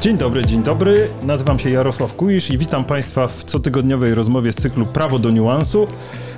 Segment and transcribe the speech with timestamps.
[0.00, 1.08] Dzień dobry, dzień dobry.
[1.22, 5.86] Nazywam się Jarosław Kujisz i witam Państwa w cotygodniowej rozmowie z cyklu Prawo do niuansu,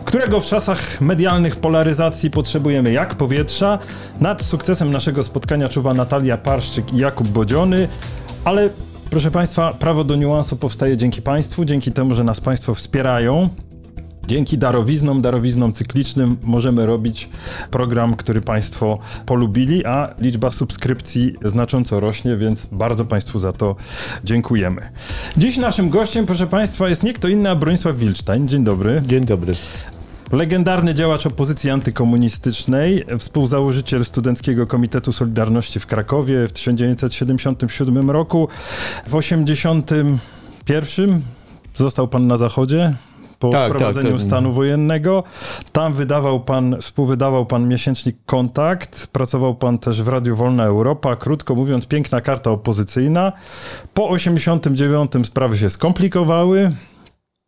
[0.05, 3.79] którego w czasach medialnych polaryzacji potrzebujemy jak powietrza.
[4.21, 7.89] Nad sukcesem naszego spotkania czuwa Natalia Parszczyk i Jakub Bodziony,
[8.45, 8.69] ale
[9.11, 13.49] proszę Państwa, Prawo do niuansu powstaje dzięki Państwu, dzięki temu, że nas Państwo wspierają.
[14.31, 17.29] Dzięki darowiznom, darowiznom cyklicznym możemy robić
[17.71, 23.77] program, który Państwo polubili, a liczba subskrypcji znacząco rośnie, więc bardzo Państwu za to
[24.25, 24.91] dziękujemy.
[25.37, 28.49] Dziś naszym gościem, proszę Państwa, jest nie kto inny, a Bronisław Wilcztań.
[28.49, 29.03] Dzień dobry.
[29.07, 29.55] Dzień dobry.
[30.33, 38.49] Legendarny działacz opozycji antykomunistycznej, współzałożyciel Studenckiego Komitetu Solidarności w Krakowie w 1977 roku.
[39.07, 41.23] W 1981
[41.77, 42.95] został pan na Zachodzie,
[43.41, 44.27] po tak, wprowadzeniu tak, tak.
[44.27, 45.25] stanu wojennego.
[45.73, 51.17] Tam wydawał pan, współwydawał pan miesięcznik Kontakt, pracował pan też w Radiu Wolna Europa.
[51.17, 53.33] Krótko mówiąc, piękna karta opozycyjna.
[53.95, 56.73] Po 89 sprawy się skomplikowały.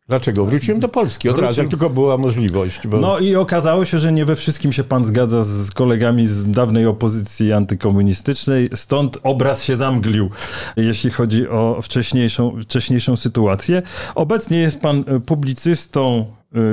[0.08, 0.46] Dlaczego?
[0.46, 2.86] Wróciłem do Polski od razu, jak tylko była możliwość.
[2.86, 2.98] Bo...
[2.98, 6.86] No i okazało się, że nie we wszystkim się pan zgadza z kolegami z dawnej
[6.86, 10.30] opozycji antykomunistycznej, stąd obraz się zamglił,
[10.76, 13.82] jeśli chodzi o wcześniejszą, wcześniejszą sytuację.
[14.14, 16.26] Obecnie jest pan publicystą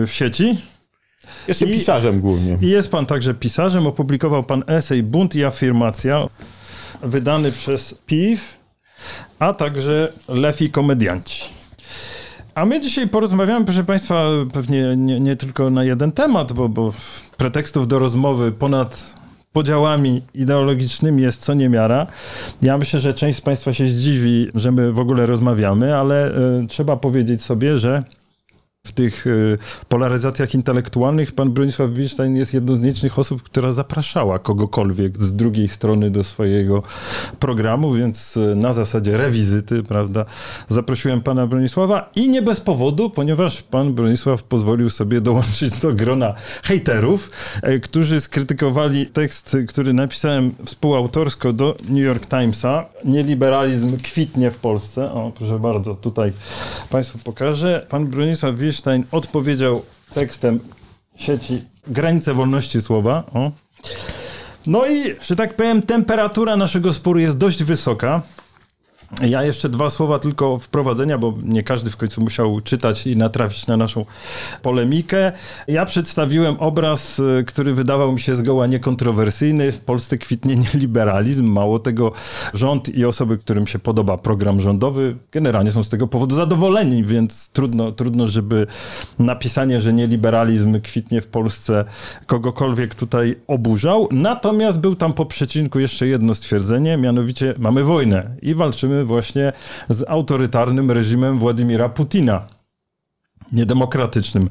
[0.04, 0.58] y, w sieci.
[1.48, 2.58] Jestem I, pisarzem głównie.
[2.62, 3.88] I jest pan także pisarzem.
[3.88, 6.28] Opublikował pan esej Bunt i afirmacja,
[7.04, 8.58] wydany przez PIW,
[9.40, 11.59] a także Lew i komedianci.
[12.60, 16.94] A my dzisiaj porozmawiamy, proszę Państwa, pewnie nie, nie tylko na jeden temat, bo, bo
[17.38, 19.14] pretekstów do rozmowy ponad
[19.54, 22.08] podziałami ideologicznymi jest co niemiara.
[22.62, 26.32] Ja myślę, że część z Państwa się zdziwi, że my w ogóle rozmawiamy, ale
[26.64, 28.04] y, trzeba powiedzieć sobie, że
[28.90, 29.58] w tych y,
[29.90, 35.70] polaryzacjach intelektualnych pan Bronisław Wilstein jest jedną z nielicznych osób, która zapraszała kogokolwiek z drugiej
[35.70, 36.84] strony do swojego
[37.40, 40.26] programu, więc y, na zasadzie rewizyty, prawda,
[40.70, 46.34] zaprosiłem pana Bronisława i nie bez powodu, ponieważ pan Bronisław pozwolił sobie dołączyć do grona
[46.64, 47.32] hejterów,
[47.68, 52.86] y, którzy skrytykowali tekst, który napisałem współautorsko do New York Timesa.
[53.06, 55.12] Nieliberalizm kwitnie w Polsce.
[55.12, 56.34] O, proszę bardzo, tutaj
[56.90, 57.86] państwu pokażę.
[57.90, 58.79] Pan Bronisław Wilstein
[59.12, 59.82] Odpowiedział
[60.14, 60.60] tekstem
[61.16, 63.24] sieci Granice wolności słowa.
[63.34, 63.52] O.
[64.68, 68.22] No i, że tak powiem, temperatura naszego sporu jest dość wysoka.
[69.22, 73.68] Ja jeszcze dwa słowa tylko wprowadzenia, bo nie każdy w końcu musiał czytać i natrafić
[73.68, 74.06] na naszą
[74.62, 75.32] polemikę.
[75.68, 79.72] Ja przedstawiłem obraz, y, który wydawał mi się zgoła niekontrowersyjny.
[79.72, 81.46] W Polsce kwitnie liberalizm.
[81.46, 82.12] Mało tego,
[82.54, 87.50] rząd i osoby, którym się podoba program rządowy, generalnie są z tego powodu zadowoleni, więc
[87.50, 88.68] trudno, trudno żeby
[89.20, 91.86] napisanie, że nieliberalizm kwitnie w Polsce
[92.26, 94.08] kogokolwiek tutaj oburzał.
[94.12, 99.54] Natomiast był tam po przecinku jeszcze jedno stwierdzenie, mianowicie mamy wojnę i walczymy właśnie
[99.90, 102.48] z autorytarnym reżimem Władimira Putina
[103.52, 104.50] niedemokratycznym.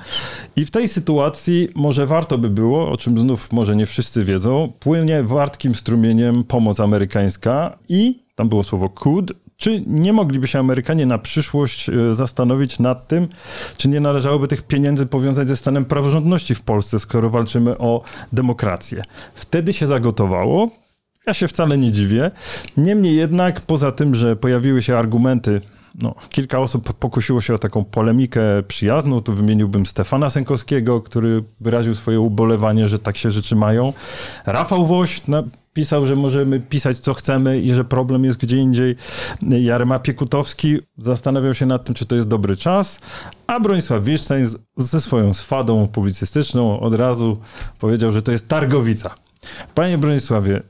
[0.57, 4.73] I w tej sytuacji może warto by było, o czym znów może nie wszyscy wiedzą,
[4.81, 11.07] płynie wartkim strumieniem pomoc amerykańska i tam było słowo could, czy nie mogliby się Amerykanie
[11.07, 13.29] na przyszłość e, zastanowić nad tym,
[13.77, 19.03] czy nie należałoby tych pieniędzy powiązać ze stanem praworządności w Polsce, skoro walczymy o demokrację?
[19.35, 20.71] Wtedy się zagotowało.
[21.29, 22.31] Ja się wcale nie dziwię.
[22.77, 25.61] Niemniej jednak, poza tym, że pojawiły się argumenty
[25.95, 29.21] no, kilka osób pokusiło się o taką polemikę przyjazną.
[29.21, 33.93] Tu wymieniłbym Stefana Sękowskiego, który wyraził swoje ubolewanie, że tak się rzeczy mają.
[34.47, 38.97] Rafał Woś napisał, że możemy pisać co chcemy i że problem jest gdzie indziej.
[39.43, 43.01] Jarema Piekutowski zastanawiał się nad tym, czy to jest dobry czas,
[43.47, 47.41] a Bronisław Wilczstein ze swoją swadą publicystyczną od razu
[47.79, 49.15] powiedział, że to jest targowica.
[49.75, 50.63] Panie Bronisławie,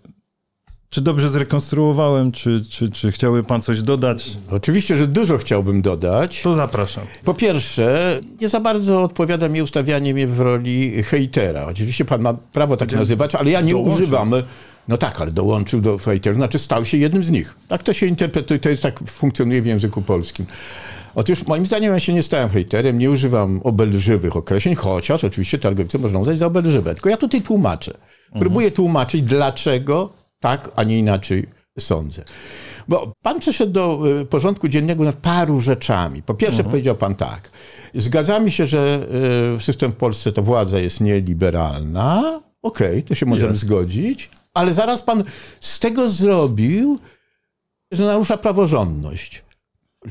[0.91, 4.31] czy dobrze zrekonstruowałem, czy, czy, czy chciałby pan coś dodać?
[4.51, 6.43] Oczywiście, że dużo chciałbym dodać.
[6.43, 7.05] To zapraszam.
[7.25, 11.67] Po pierwsze, nie za bardzo odpowiada mi ustawianie mnie w roli hejtera.
[11.67, 14.33] Oczywiście pan ma prawo tak nazywać, ale ja nie używam.
[14.89, 17.55] No tak, ale dołączył do hejterów, znaczy stał się jednym z nich.
[17.69, 20.47] Tak to się interpretuje, to jest tak funkcjonuje w języku polskim.
[21.15, 25.99] Otóż moim zdaniem ja się nie stałem hejterem, nie używam obelżywych określeń, chociaż oczywiście targowice
[25.99, 26.95] można uznać za obelżywe.
[26.95, 27.95] Tylko ja tutaj tłumaczę.
[28.39, 31.47] Próbuję tłumaczyć, dlaczego tak, a nie inaczej
[31.79, 32.25] sądzę.
[32.89, 36.23] Bo pan przeszedł do y, porządku dziennego nad paru rzeczami.
[36.23, 36.71] Po pierwsze mhm.
[36.71, 37.51] powiedział pan tak.
[37.95, 39.07] Zgadzamy się, że
[39.57, 42.41] y, system w Polsce to władza jest nieliberalna.
[42.63, 43.63] Okej, okay, to się możemy jest.
[43.63, 44.31] zgodzić.
[44.55, 45.25] Ale zaraz pan
[45.61, 46.99] z tego zrobił,
[47.93, 49.45] że narusza praworządność.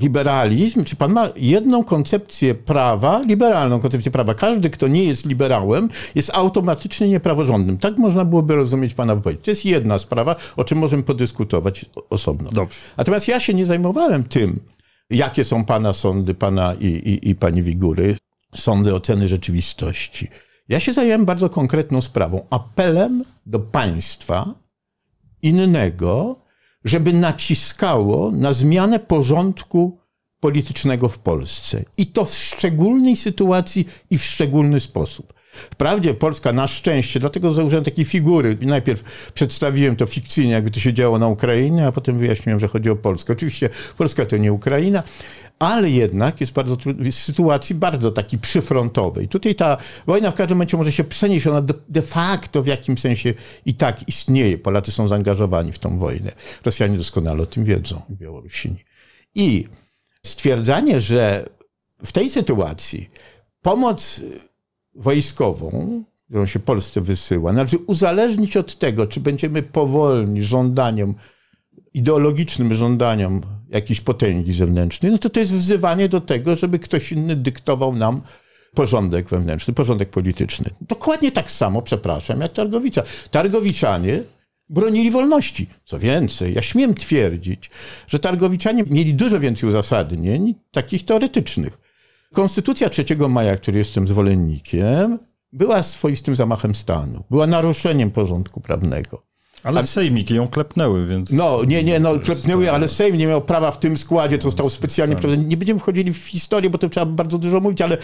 [0.02, 4.34] Liberalizm, czy pan ma jedną koncepcję prawa, liberalną koncepcję prawa.
[4.34, 7.78] Każdy, kto nie jest liberałem, jest automatycznie niepraworządnym.
[7.78, 9.40] Tak można byłoby rozumieć pana wypowiedź.
[9.44, 12.50] To jest jedna sprawa, o czym możemy podyskutować osobno.
[12.52, 12.80] Dobrze.
[12.98, 14.60] Natomiast ja się nie zajmowałem tym,
[15.10, 18.18] jakie są pana sądy, pana i, i, i pani Wigury,
[18.56, 20.28] sądy oceny rzeczywistości.
[20.70, 24.54] Ja się zająłem bardzo konkretną sprawą, apelem do państwa
[25.42, 26.36] innego,
[26.86, 30.00] żeby naciskało na zmianę porządku
[30.40, 31.84] politycznego w Polsce.
[31.98, 35.34] I to w szczególnej sytuacji i w szczególny sposób.
[35.72, 38.58] Wprawdzie Polska na szczęście, dlatego założyłem takie figury.
[38.62, 42.90] Najpierw przedstawiłem to fikcyjnie, jakby to się działo na Ukrainie, a potem wyjaśniłem, że chodzi
[42.90, 43.34] o Polskę.
[43.34, 45.04] Oczywiście Polska to nie Ukraina,
[45.59, 49.27] ale jednak jest bardzo w sytuacji bardzo takiej przyfrontowej.
[49.27, 49.77] Tutaj ta
[50.07, 53.33] wojna w każdym momencie może się przenieść, ona de facto w jakimś sensie
[53.65, 54.57] i tak istnieje.
[54.57, 56.31] Polacy są zaangażowani w tą wojnę.
[56.65, 58.77] Rosjanie doskonale o tym wiedzą, Białorusini.
[59.36, 59.65] I
[60.25, 61.50] stwierdzanie, że
[62.04, 63.09] w tej sytuacji
[63.62, 64.21] pomoc
[64.95, 71.15] wojskową, którą się Polsce wysyła, należy uzależnić od tego, czy będziemy powolni żądaniom,
[71.94, 77.36] ideologicznym żądaniom jakiejś potęgi zewnętrznej, no to to jest wzywanie do tego, żeby ktoś inny
[77.36, 78.22] dyktował nam
[78.74, 80.69] porządek wewnętrzny, porządek polityczny.
[80.81, 83.04] Dokładnie tak samo, przepraszam, jak Targowica.
[83.31, 84.24] Targowiczanie
[84.69, 85.68] bronili wolności.
[85.86, 87.69] Co więcej, ja śmiem twierdzić,
[88.08, 91.80] że Targowiczanie mieli dużo więcej uzasadnień, takich teoretycznych.
[92.34, 95.19] Konstytucja 3 maja, której jestem zwolennikiem,
[95.54, 99.27] była swoistym zamachem stanu, była naruszeniem porządku prawnego.
[99.63, 99.83] Ale A...
[99.83, 101.31] sejmiki ją klepnęły, więc...
[101.31, 104.69] No, nie, nie, no klepnęły, ale Sejm nie miał prawa w tym składzie, co został
[104.69, 105.15] specjalnie...
[105.15, 105.31] Tak.
[105.45, 107.98] Nie będziemy wchodzili w historię, bo to trzeba bardzo dużo mówić, ale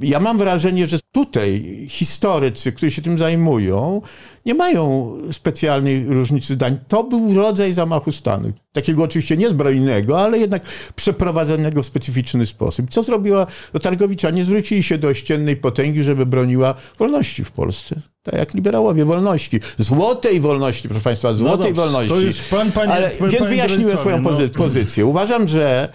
[0.00, 4.02] ja mam wrażenie, że tutaj historycy, którzy się tym zajmują,
[4.48, 6.78] nie mają specjalnej różnicy zdań.
[6.88, 8.52] To był rodzaj zamachu stanu.
[8.72, 10.62] Takiego oczywiście niezbrojnego, ale jednak
[10.96, 12.90] przeprowadzonego w specyficzny sposób.
[12.90, 14.44] Co zrobiła no, Targowiczanie?
[14.44, 18.00] Zwrócili się do ościennej potęgi, żeby broniła wolności w Polsce.
[18.22, 19.60] Tak jak liberałowie wolności.
[19.78, 22.08] Złotej wolności, proszę Państwa, złotej no wolności.
[22.08, 24.30] To już pan, panie, ale, pan, więc wyjaśniłem swoją no.
[24.56, 25.06] pozycję.
[25.06, 25.88] Uważam, że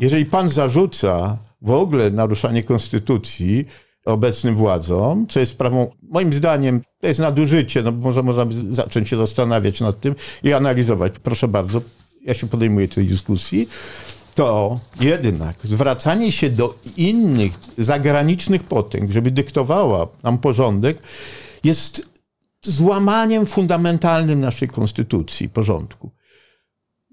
[0.00, 3.66] jeżeli pan zarzuca w ogóle naruszanie konstytucji,
[4.04, 9.16] obecnym władzom, co jest sprawą, moim zdaniem, to jest nadużycie, no może można zacząć się
[9.16, 11.12] zastanawiać nad tym i analizować.
[11.22, 11.80] Proszę bardzo,
[12.24, 13.68] ja się podejmuję tej dyskusji.
[14.34, 21.02] To jednak zwracanie się do innych zagranicznych potęg, żeby dyktowała nam porządek,
[21.64, 22.10] jest
[22.62, 26.10] złamaniem fundamentalnym naszej konstytucji, porządku.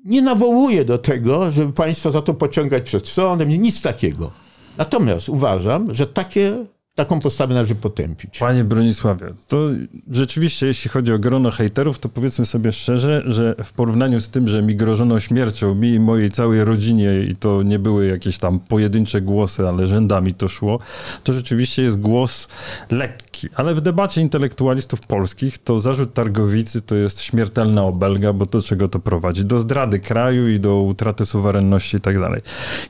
[0.06, 4.32] Nie nawołuję do tego, żeby państwa za to pociągać przed sądem, nic takiego.
[4.78, 6.66] Natomiast uważam, że takie
[6.98, 8.40] taką postawę należy potępić.
[8.40, 9.70] Panie Bronisławie, to
[10.12, 14.48] rzeczywiście, jeśli chodzi o grono hejterów, to powiedzmy sobie szczerze, że w porównaniu z tym,
[14.48, 18.60] że mi grożono śmiercią, mi i mojej całej rodzinie, i to nie były jakieś tam
[18.60, 20.80] pojedyncze głosy, ale rzędami to szło,
[21.24, 22.48] to rzeczywiście jest głos
[22.92, 23.50] lekki.
[23.56, 28.88] Ale w debacie intelektualistów polskich to zarzut targowicy to jest śmiertelna obelga, bo do czego
[28.88, 29.46] to prowadzi?
[29.46, 32.42] Do zdrady kraju i do utraty suwerenności i tak dalej.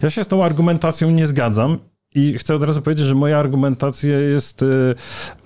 [0.02, 1.78] Ja się z tą argumentacją nie zgadzam
[2.16, 4.96] i chcę od razu powiedzieć, że moja argumentacja jest y,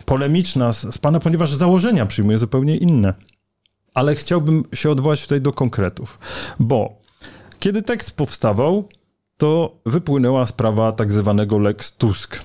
[0.06, 3.14] polemiczna z, z pana, ponieważ założenia przyjmuję zupełnie inne.
[3.94, 6.20] Ale chciałbym się odwołać tutaj do konkretów,
[6.60, 7.02] bo
[7.60, 8.90] kiedy tekst powstawał,
[9.38, 12.42] to wypłynęła sprawa tak zwanego Lex Tusk.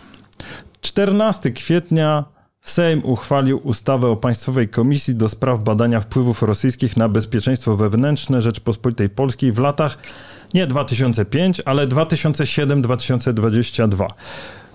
[0.81, 2.25] 14 kwietnia
[2.61, 9.11] Sejm uchwalił ustawę o Państwowej Komisji do spraw badania wpływów rosyjskich na bezpieczeństwo wewnętrzne Rzeczpospolitej
[9.11, 9.99] Polskiej w latach
[10.57, 14.07] nie 2005, ale 2007-2022.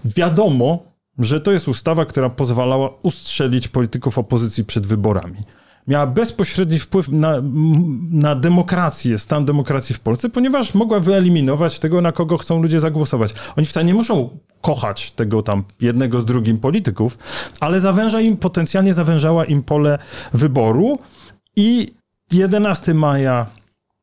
[0.05, 0.83] Wiadomo,
[1.19, 5.37] że to jest ustawa, która pozwalała ustrzelić polityków opozycji przed wyborami.
[5.87, 7.41] Miała bezpośredni wpływ na,
[8.11, 13.33] na demokrację, stan demokracji w Polsce, ponieważ mogła wyeliminować tego, na kogo chcą ludzie zagłosować.
[13.57, 14.29] Oni wcale nie muszą
[14.61, 17.17] kochać tego tam jednego z drugim polityków,
[17.59, 19.97] ale zawęża im, potencjalnie zawężała im pole
[20.33, 20.99] wyboru
[21.55, 21.95] i
[22.31, 23.60] 11 maja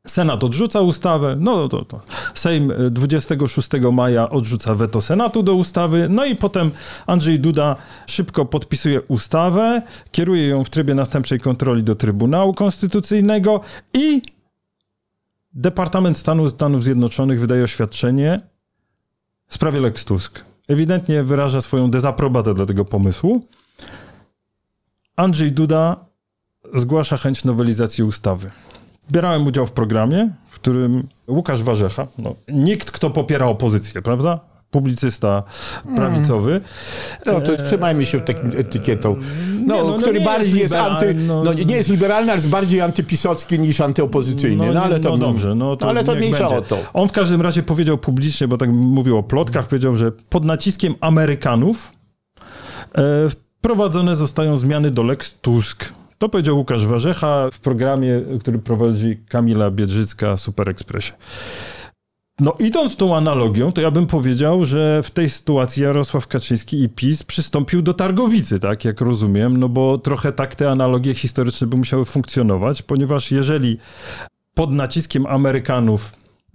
[0.08, 2.00] Senat odrzuca ustawę, no to, to.
[2.34, 6.70] Sejm 26 e, maja odrzuca weto Senatu do ustawy, no i potem
[7.06, 13.60] Andrzej Duda szybko podpisuje ustawę, kieruje ją w trybie następczej kontroli do Trybunału Konstytucyjnego
[13.94, 14.22] i
[15.52, 18.40] Departament Stanu Stanów Zjednoczonych wydaje oświadczenie
[19.48, 20.44] w sprawie Lex Tusk.
[20.68, 23.44] Ewidentnie wyraża swoją dezaprobatę dla tego pomysłu.
[25.16, 25.96] Andrzej Duda
[26.74, 28.50] zgłasza chęć nowelizacji ustawy.
[29.12, 34.40] Bierałem udział w programie, w którym Łukasz Warzecha, no, nikt, kto popiera opozycję, prawda?
[34.70, 35.42] publicysta
[35.96, 36.60] prawicowy.
[37.26, 39.16] No to trzymajmy się takim etykietą,
[39.66, 42.40] no, nie, no, no który bardziej jest, jest anty, no, no, nie jest liberalny, ale
[42.40, 44.66] jest bardziej antypisowski niż antyopozycyjny.
[44.66, 46.78] No, no ale to, no dobrze, no to ale to mniejsza o to.
[46.92, 50.94] On w każdym razie powiedział publicznie, bo tak mówił o plotkach, powiedział, że pod naciskiem
[51.00, 51.92] Amerykanów
[52.94, 55.92] e, wprowadzone zostają zmiany do Lex Tusk.
[56.18, 61.12] To powiedział Łukasz Warzecha w programie, który prowadzi Kamila Biedrzycka w Super Expressie.
[62.40, 66.88] No idąc tą analogią, to ja bym powiedział, że w tej sytuacji Jarosław Kaczyński i
[66.88, 71.76] PiS przystąpił do targowicy, tak jak rozumiem, no bo trochę tak te analogie historyczne by
[71.76, 73.78] musiały funkcjonować, ponieważ jeżeli
[74.54, 76.12] pod naciskiem Amerykanów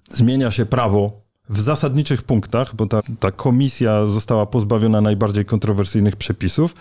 [0.10, 6.76] zmienia się prawo w zasadniczych punktach, bo ta, ta komisja została pozbawiona najbardziej kontrowersyjnych przepisów,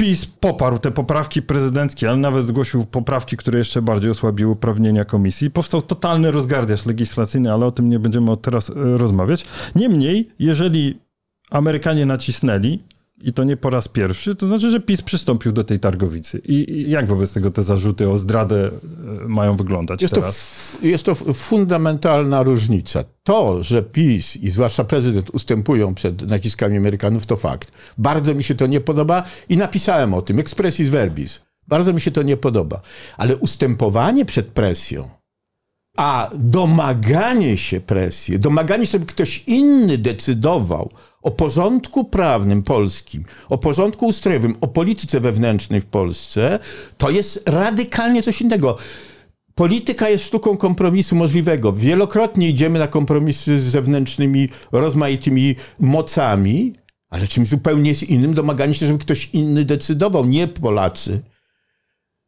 [0.00, 5.50] PiS poparł te poprawki prezydenckie, ale nawet zgłosił poprawki, które jeszcze bardziej osłabiły uprawnienia komisji.
[5.50, 9.44] Powstał totalny rozgardiaż legislacyjny, ale o tym nie będziemy teraz e, rozmawiać.
[9.74, 10.98] Niemniej, jeżeli
[11.50, 12.82] Amerykanie nacisnęli,
[13.20, 16.42] i to nie po raz pierwszy, to znaczy, że PiS przystąpił do tej targowicy.
[16.44, 20.76] I jak wobec tego te zarzuty o zdradę e, mają wyglądać jest teraz?
[20.80, 23.04] To jest to fundamentalna różnica.
[23.22, 27.72] To, że PiS i zwłaszcza prezydent ustępują przed naciskami Amerykanów, to fakt.
[27.98, 31.40] Bardzo mi się to nie podoba i napisałem o tym, expressis verbis.
[31.68, 32.80] Bardzo mi się to nie podoba.
[33.16, 35.08] Ale ustępowanie przed presją,
[35.98, 40.90] a domaganie się presji, domaganie się, żeby ktoś inny decydował
[41.22, 46.58] o porządku prawnym polskim, o porządku ustrojowym, o polityce wewnętrznej w Polsce,
[46.98, 48.76] to jest radykalnie coś innego.
[49.54, 51.72] Polityka jest sztuką kompromisu możliwego.
[51.72, 56.72] Wielokrotnie idziemy na kompromisy z zewnętrznymi, rozmaitymi mocami,
[57.10, 61.22] ale czymś zupełnie innym domaganie się, żeby ktoś inny decydował, nie Polacy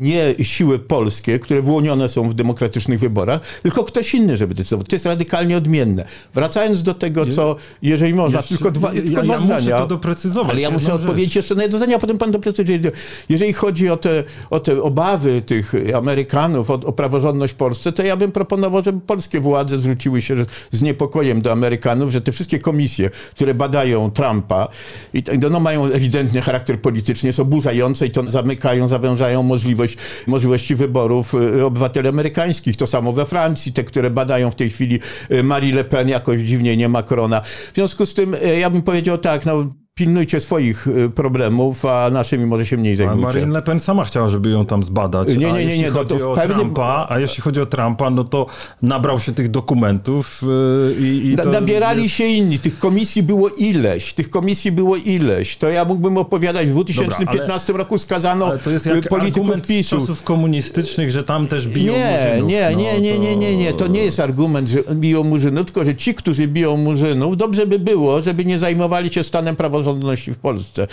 [0.01, 4.87] nie siły polskie, które wyłonione są w demokratycznych wyborach, tylko ktoś inny, żeby decydował.
[4.87, 6.05] To jest radykalnie odmienne.
[6.35, 9.61] Wracając do tego, co, jeżeli można, jeszcze, tylko dwa, ja, tylko dwa ja zdania.
[9.61, 10.51] Muszę to doprecyzować.
[10.51, 12.81] Ale ja muszę odpowiedzieć jeszcze na jedno zdanie, a potem pan doprecyzuje.
[13.29, 18.03] Jeżeli chodzi o te, o te obawy tych Amerykanów o, o praworządność w Polsce, to
[18.03, 20.37] ja bym proponował, żeby polskie władze zwróciły się
[20.71, 24.69] z niepokojem do Amerykanów, że te wszystkie komisje, które badają Trumpa,
[25.15, 30.75] i, no, mają ewidentny charakter polityczny, są burzające i to zamykają, zawężają możliwość możliwość, możliwości
[30.75, 32.77] wyborów y, obywateli amerykańskich.
[32.77, 34.99] To samo we Francji, te, które badają w tej chwili
[35.31, 37.41] y, Marie Le Pen, jakoś dziwnie nie Macrona.
[37.41, 42.11] W związku z tym y, ja bym powiedział tak, no pilnujcie swoich y, problemów, a
[42.11, 43.29] naszymi może się mniej zajmujcie.
[43.29, 45.29] A Marine Le Pen sama chciała, żeby ją tam zbadać.
[45.29, 45.67] Nie, nie, nie.
[45.67, 45.91] nie, nie.
[45.91, 46.59] Chodzi to, o pewnym...
[46.59, 48.47] Trumpa, a jeśli chodzi o Trumpa, no to
[48.83, 52.59] nabrał się tych dokumentów y, i, i to Nabierali się inni.
[52.59, 54.13] Tych komisji było ileś.
[54.13, 55.57] Tych komisji było ileś.
[55.57, 56.67] To ja mógłbym opowiadać.
[56.67, 59.99] W 2015 Dobra, ale, roku skazano ale to jest jak polityków PiSu.
[59.99, 62.51] czasów komunistycznych, że tam też biją nie, murzynów.
[62.51, 63.73] Nie, no, nie, nie, nie, nie, nie.
[63.73, 67.79] To nie jest argument, że biją murzynów, tylko że ci, którzy biją murzynów, dobrze by
[67.79, 70.87] było, żeby nie zajmowali się stanem praworządności praworządności w Polsce.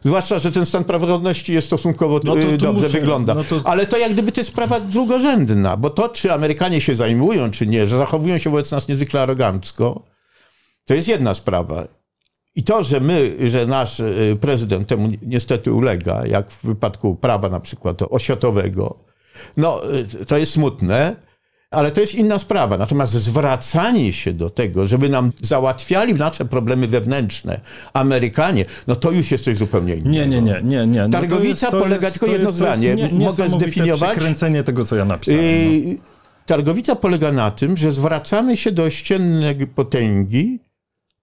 [0.00, 3.34] Zwłaszcza, że ten stan praworządności jest stosunkowo no to, to dobrze muszę, wygląda.
[3.34, 3.60] No to...
[3.64, 7.66] Ale to jak gdyby to jest sprawa drugorzędna, bo to, czy Amerykanie się zajmują, czy
[7.66, 10.02] nie, że zachowują się wobec nas niezwykle arogancko,
[10.84, 11.84] to jest jedna sprawa.
[12.56, 17.48] I to, że my, że nasz y, prezydent temu niestety ulega, jak w wypadku prawa
[17.48, 18.98] na przykład oświatowego,
[19.56, 21.16] no y, to jest smutne,
[21.74, 22.78] ale to jest inna sprawa.
[22.78, 27.60] Natomiast zwracanie się do tego, żeby nam załatwiali nasze problemy wewnętrzne
[27.92, 30.10] Amerykanie, no to już jest coś zupełnie innego.
[30.10, 30.60] Nie, nie, nie.
[30.62, 31.02] nie, nie.
[31.02, 34.10] No Targowica jest, polega, jest, tylko jedno zdanie, nie, mogę zdefiniować.
[34.10, 35.40] przekręcenie tego, co ja napisałem.
[35.44, 35.90] No.
[35.90, 35.98] Yy,
[36.46, 40.58] targowica polega na tym, że zwracamy się do ściennej potęgi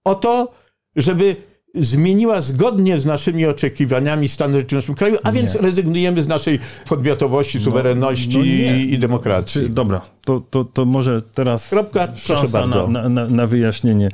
[0.04, 0.52] o to,
[0.96, 1.36] żeby
[1.74, 5.60] zmieniła zgodnie z naszymi oczekiwaniami stan rzeczy w naszym kraju, a więc nie.
[5.60, 9.60] rezygnujemy z naszej podmiotowości, no, suwerenności no i demokracji.
[9.60, 14.08] Czy, dobra, to, to, to może teraz Kropka, szansa na, na, na, na wyjaśnienie.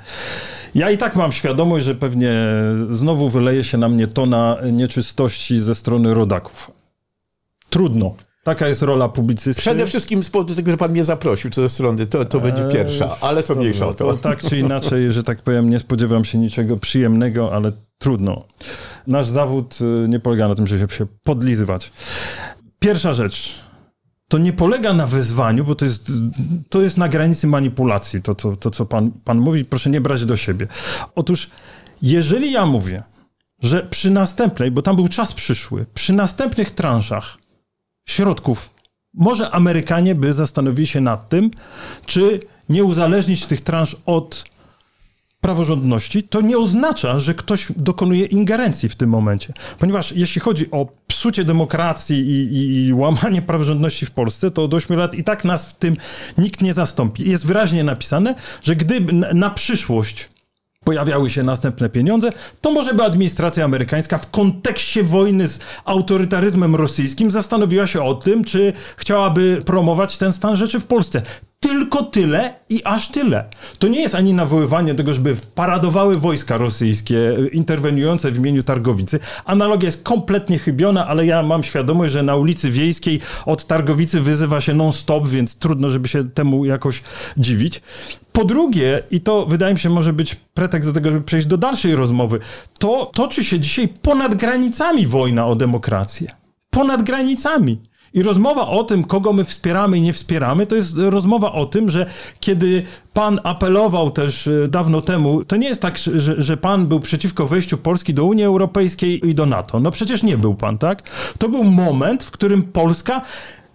[0.74, 2.32] Ja i tak mam świadomość, że pewnie
[2.90, 6.70] znowu wyleje się na mnie tona nieczystości ze strony rodaków.
[7.70, 8.14] Trudno.
[8.48, 9.60] Taka jest rola publicysty.
[9.60, 12.64] Przede wszystkim z powodu tego, że pan mnie zaprosił co ze strony, to, to będzie
[12.66, 14.12] eee, pierwsza, ale to mniejsza o to.
[14.12, 14.18] to.
[14.28, 18.44] Tak czy inaczej, że tak powiem, nie spodziewam się niczego przyjemnego, ale trudno.
[19.06, 21.92] Nasz zawód y, nie polega na tym, żeby się podlizywać.
[22.78, 23.54] Pierwsza rzecz.
[24.28, 26.12] To nie polega na wyzwaniu, bo to jest,
[26.68, 29.64] to jest na granicy manipulacji, to, to, to co pan, pan mówi.
[29.64, 30.66] Proszę nie brać do siebie.
[31.14, 31.50] Otóż,
[32.02, 33.02] jeżeli ja mówię,
[33.62, 37.37] że przy następnej, bo tam był czas przyszły, przy następnych transzach
[38.08, 38.70] środków.
[39.14, 41.50] Może Amerykanie by zastanowili się nad tym,
[42.06, 44.44] czy nie uzależnić tych transz od
[45.40, 49.52] praworządności, to nie oznacza, że ktoś dokonuje ingerencji w tym momencie.
[49.78, 54.74] Ponieważ jeśli chodzi o psucie demokracji i, i, i, łamanie praworządności w Polsce, to od
[54.74, 55.96] 8 lat i tak nas w tym
[56.38, 57.30] nikt nie zastąpi.
[57.30, 60.28] Jest wyraźnie napisane, że gdyby na, na przyszłość
[60.88, 67.30] pojawiały się następne pieniądze, to może by administracja amerykańska w kontekście wojny z autorytaryzmem rosyjskim
[67.30, 71.22] zastanowiła się o tym, czy chciałaby promować ten stan rzeczy w Polsce.
[71.60, 73.44] Tylko tyle i aż tyle.
[73.78, 79.18] To nie jest ani nawoływanie tego, żeby paradowały wojska rosyjskie interweniujące w imieniu Targowicy.
[79.44, 84.60] Analogia jest kompletnie chybiona, ale ja mam świadomość, że na ulicy Wiejskiej od Targowicy wyzywa
[84.60, 87.02] się non-stop, więc trudno, żeby się temu jakoś
[87.36, 87.82] dziwić.
[88.38, 91.56] Po drugie, i to wydaje mi się może być pretekst do tego, żeby przejść do
[91.56, 92.38] dalszej rozmowy,
[92.78, 96.30] to toczy się dzisiaj ponad granicami wojna o demokrację.
[96.70, 97.80] Ponad granicami.
[98.14, 101.90] I rozmowa o tym, kogo my wspieramy i nie wspieramy, to jest rozmowa o tym,
[101.90, 102.06] że
[102.40, 107.00] kiedy pan apelował też e, dawno temu, to nie jest tak, że, że pan był
[107.00, 109.80] przeciwko wejściu Polski do Unii Europejskiej i do NATO.
[109.80, 111.02] No przecież nie był pan, tak?
[111.38, 113.22] To był moment, w którym Polska,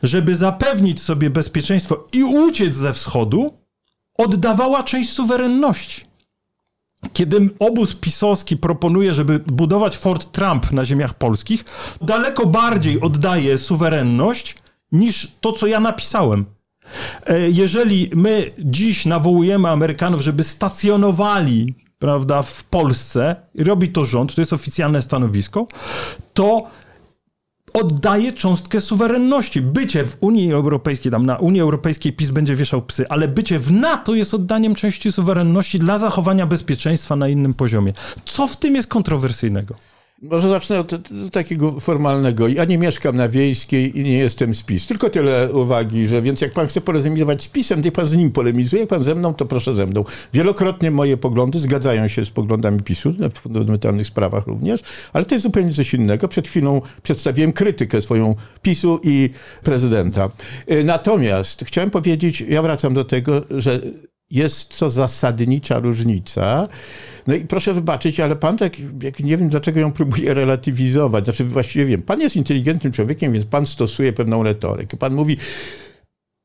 [0.04, 3.63] żeby zapewnić sobie bezpieczeństwo i uciec ze wschodu,
[4.18, 6.06] oddawała część suwerenności.
[7.14, 11.66] Kiedy obóz pisowski proponuje, żeby budować Fort Trump na ziemiach polskich,
[12.02, 14.56] daleko bardziej oddaje suwerenność
[14.92, 16.46] niż to, co ja napisałem.
[17.26, 24.42] E, jeżeli my dziś nawołujemy Amerykanów, żeby stacjonowali prawda, w Polsce, robi to rząd, to
[24.42, 25.68] jest oficjalne stanowisko,
[26.34, 26.68] to
[27.74, 29.62] oddaje cząstkę suwerenności.
[29.62, 33.72] Bycie w Unii Europejskiej, tam na Unii Europejskiej PiS będzie wieszał psy, ale bycie w
[33.72, 37.94] NATO jest oddaniem części suwerenności dla zachowania bezpieczeństwa na innym poziomie.
[38.26, 39.76] Co w tym jest kontrowersyjnego?
[40.32, 40.92] Może zacznę od
[41.32, 42.48] takiego formalnego.
[42.48, 44.88] Ja nie mieszkam na Wiejskiej i nie jestem z PiS.
[44.88, 48.32] Tylko tyle uwagi, że więc jak pan chce porozumiewać z PiSem, to pan z nim
[48.32, 48.80] polemizuje.
[48.80, 50.04] Jak pan ze mną, to proszę ze mną.
[50.34, 54.82] Wielokrotnie moje poglądy zgadzają się z poglądami PiSu, w fundamentalnych sprawach również,
[55.14, 56.28] ale to jest zupełnie coś innego.
[56.28, 59.30] Przed chwilą przedstawiłem krytykę swoją PiSu i
[59.64, 60.30] prezydenta.
[60.84, 63.80] Natomiast chciałem powiedzieć, ja wracam do tego, że
[64.34, 66.68] jest to zasadnicza różnica.
[67.28, 71.26] No i proszę wybaczyć, ale pan tak, jak nie wiem dlaczego ją próbuje relatywizować.
[71.26, 74.98] Znaczy właściwie wiem, pan jest inteligentnym człowiekiem, więc pan stosuje pewną retorykę.
[74.98, 75.38] Pan mówi,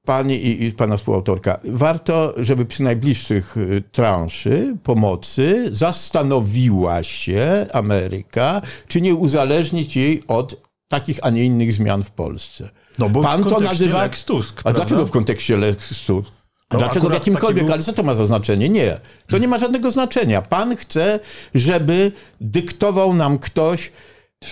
[0.06, 8.62] pani i, i, pana współautorka, warto, żeby przy najbliższych y, transzy pomocy zastanowiła się Ameryka,
[8.88, 12.68] czy nie uzależnić jej od takich, a nie innych zmian w Polsce.
[12.98, 14.02] No bo pan to nazywa.
[14.02, 16.37] Lex Tusk, a dlaczego w kontekście Lex Tusk?
[16.72, 17.72] No, Dlaczego w jakimkolwiek, był...
[17.72, 18.68] ale co to ma za znaczenie?
[18.68, 19.00] Nie.
[19.26, 20.42] To nie ma żadnego znaczenia.
[20.42, 21.20] Pan chce,
[21.54, 23.92] żeby dyktował nam ktoś,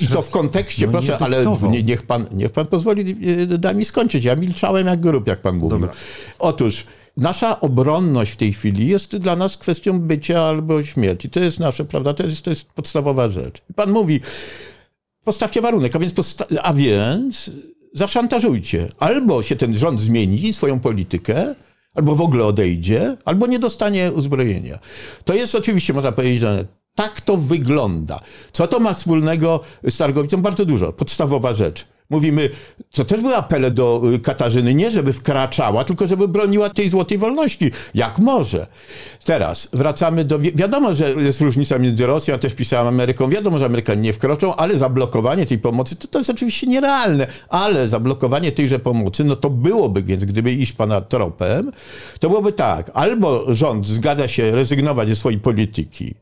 [0.00, 3.16] i to w kontekście, no proszę, ale nie, niech, pan, niech pan pozwoli,
[3.52, 4.24] e, da mi skończyć.
[4.24, 5.68] Ja milczałem jak grób, jak pan mówił.
[5.70, 5.94] Dobra.
[6.38, 6.84] Otóż
[7.16, 11.30] nasza obronność w tej chwili jest dla nas kwestią bycia albo śmierci.
[11.30, 13.62] To jest nasze, prawda, to jest, to jest podstawowa rzecz.
[13.74, 14.20] Pan mówi,
[15.24, 16.14] postawcie warunek, a więc,
[16.62, 17.50] a więc
[17.92, 18.88] zaszantażujcie.
[18.98, 21.54] Albo się ten rząd zmieni, swoją politykę,
[21.96, 24.78] albo w ogóle odejdzie, albo nie dostanie uzbrojenia.
[25.24, 28.20] To jest oczywiście, można powiedzieć, że tak to wygląda.
[28.52, 30.36] Co to ma wspólnego z Targowicą?
[30.42, 30.92] Bardzo dużo.
[30.92, 31.86] Podstawowa rzecz.
[32.10, 32.50] Mówimy,
[32.94, 37.18] to też były apele do y, Katarzyny, nie żeby wkraczała, tylko żeby broniła tej złotej
[37.18, 38.66] wolności, jak może.
[39.24, 40.38] Teraz wracamy do.
[40.38, 43.28] Wi wiadomo, że jest różnica między Rosją, a też pisałem Ameryką.
[43.28, 47.26] Wiadomo, że Amerykanie nie wkroczą, ale zablokowanie tej pomocy to, to jest oczywiście nierealne.
[47.48, 51.72] Ale zablokowanie tejże pomocy, no to byłoby, więc gdyby iść pana tropem,
[52.20, 52.90] to byłoby tak.
[52.94, 56.14] Albo rząd zgadza się rezygnować ze swojej polityki,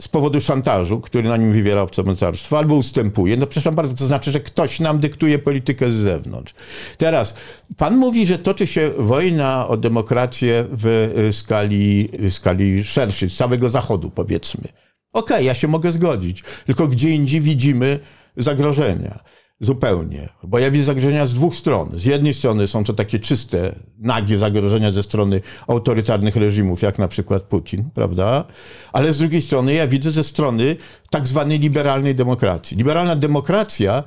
[0.00, 3.36] z powodu szantażu, który na nim wywiera obcomocarstwo, albo ustępuje.
[3.36, 6.54] No przepraszam bardzo, to znaczy, że ktoś nam dyktuje politykę z zewnątrz.
[6.98, 7.34] Teraz,
[7.76, 10.86] pan mówi, że toczy się wojna o demokrację w
[11.28, 14.68] y, skali, y, skali szerszej, z całego Zachodu, powiedzmy.
[15.12, 18.00] Okej, okay, ja się mogę zgodzić, tylko gdzie indziej widzimy
[18.36, 19.18] zagrożenia.
[19.60, 20.28] Zupełnie.
[20.42, 21.90] Bo ja widzę zagrożenia z dwóch stron.
[21.94, 27.08] Z jednej strony są to takie czyste, nagie zagrożenia ze strony autorytarnych reżimów, jak na
[27.08, 28.44] przykład Putin, prawda?
[28.92, 30.76] Ale z drugiej strony ja widzę ze strony
[31.10, 32.76] tak zwanej liberalnej demokracji.
[32.76, 34.02] Liberalna demokracja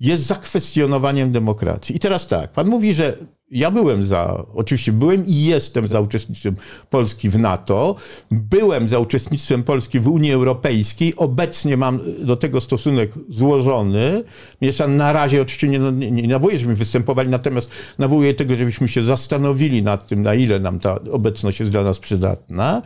[0.00, 1.96] jest zakwestionowaniem demokracji.
[1.96, 3.16] I teraz tak, pan mówi, że
[3.52, 6.56] ja byłem za, oczywiście byłem i jestem za uczestnictwem
[6.90, 7.94] Polski w NATO,
[8.30, 14.22] byłem za uczestnictwem Polski w Unii Europejskiej, obecnie mam do tego stosunek złożony.
[14.60, 19.02] Jeszcze na razie oczywiście nie, nie, nie nawołuję, żebyśmy występowali, natomiast nawołuję tego, żebyśmy się
[19.02, 22.82] zastanowili nad tym, na ile nam ta obecność jest dla nas przydatna.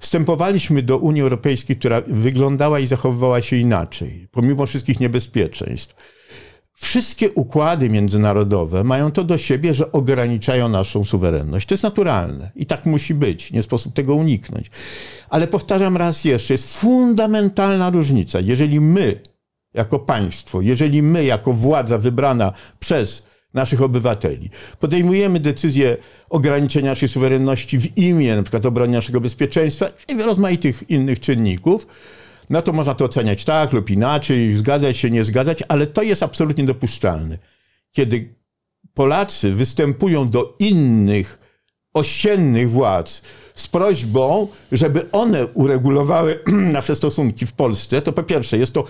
[0.00, 5.94] Wstępowaliśmy do Unii Europejskiej, która wyglądała i zachowywała się inaczej, pomimo wszystkich niebezpieczeństw
[6.78, 11.66] Wszystkie układy międzynarodowe mają to do siebie, że ograniczają naszą suwerenność.
[11.66, 14.70] To jest naturalne i tak musi być, nie sposób tego uniknąć.
[15.28, 18.40] Ale powtarzam raz jeszcze, jest fundamentalna różnica.
[18.40, 19.20] Jeżeli my,
[19.74, 23.22] jako państwo, jeżeli my, jako władza wybrana przez
[23.54, 24.50] naszych obywateli.
[24.80, 25.96] Podejmujemy decyzję
[26.30, 28.60] ograniczenia naszej suwerenności w imię np.
[28.64, 31.86] obrony naszego bezpieczeństwa i rozmaitych innych czynników,
[32.50, 36.22] no to można to oceniać tak lub inaczej, zgadzać się, nie zgadzać, ale to jest
[36.22, 37.38] absolutnie dopuszczalne.
[37.92, 38.34] Kiedy
[38.94, 41.38] Polacy występują do innych
[41.94, 43.22] ościennych władz
[43.56, 46.40] z prośbą, żeby one uregulowały
[46.78, 48.84] nasze stosunki w Polsce, to po pierwsze jest to,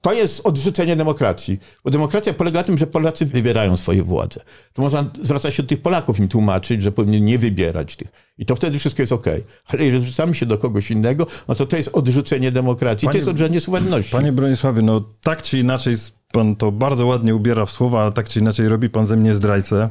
[0.00, 1.58] to jest odrzucenie demokracji.
[1.84, 4.40] Bo demokracja polega na tym, że Polacy wybierają swoje władze.
[4.72, 8.08] To można zwracać się do tych Polaków, im tłumaczyć, że powinni nie wybierać tych.
[8.38, 9.26] I to wtedy wszystko jest ok.
[9.66, 13.06] Ale jeżeli zwracamy się do kogoś innego, no to to jest odrzucenie demokracji.
[13.06, 14.12] Panie, to jest odrzucenie suwerenności.
[14.12, 15.94] Panie Bronisławie, no tak czy inaczej
[16.32, 19.34] pan to bardzo ładnie ubiera w słowa, ale tak czy inaczej robi pan ze mnie
[19.34, 19.88] zdrajcę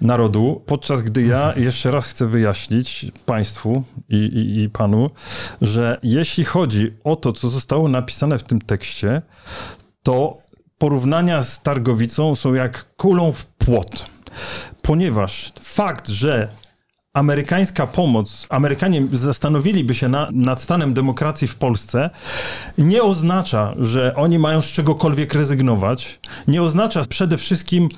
[0.00, 5.10] narodu, podczas gdy ja jeszcze raz chcę wyjaśnić Państwu i, i, i, Panu,
[5.62, 9.22] że jeśli chodzi o to, co zostało napisane w tym tekście,
[10.02, 10.38] to
[10.78, 14.06] porównania z Targowicą są jak kulą w płot.
[14.82, 16.48] Ponieważ fakt, że
[17.14, 22.10] amerykańska pomoc, Amerykanie zastanowiliby się na, nad stanem demokracji w Polsce,
[22.78, 26.20] nie oznacza, że oni mają z czegokolwiek rezygnować.
[26.48, 27.88] Nie oznacza przede wszystkim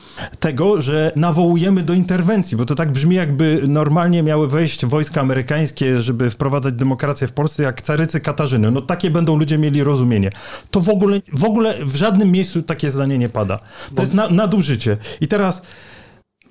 [0.41, 6.01] tego, że nawołujemy do interwencji, bo to tak brzmi, jakby normalnie miały wejść wojska amerykańskie,
[6.01, 8.71] żeby wprowadzać demokrację w Polsce, jak carycy Katarzyny.
[8.71, 10.31] No takie będą ludzie mieli rozumienie.
[10.71, 13.59] To w ogóle w, ogóle w żadnym miejscu takie zdanie nie pada.
[13.95, 14.97] To jest na, nadużycie.
[15.21, 15.63] I teraz,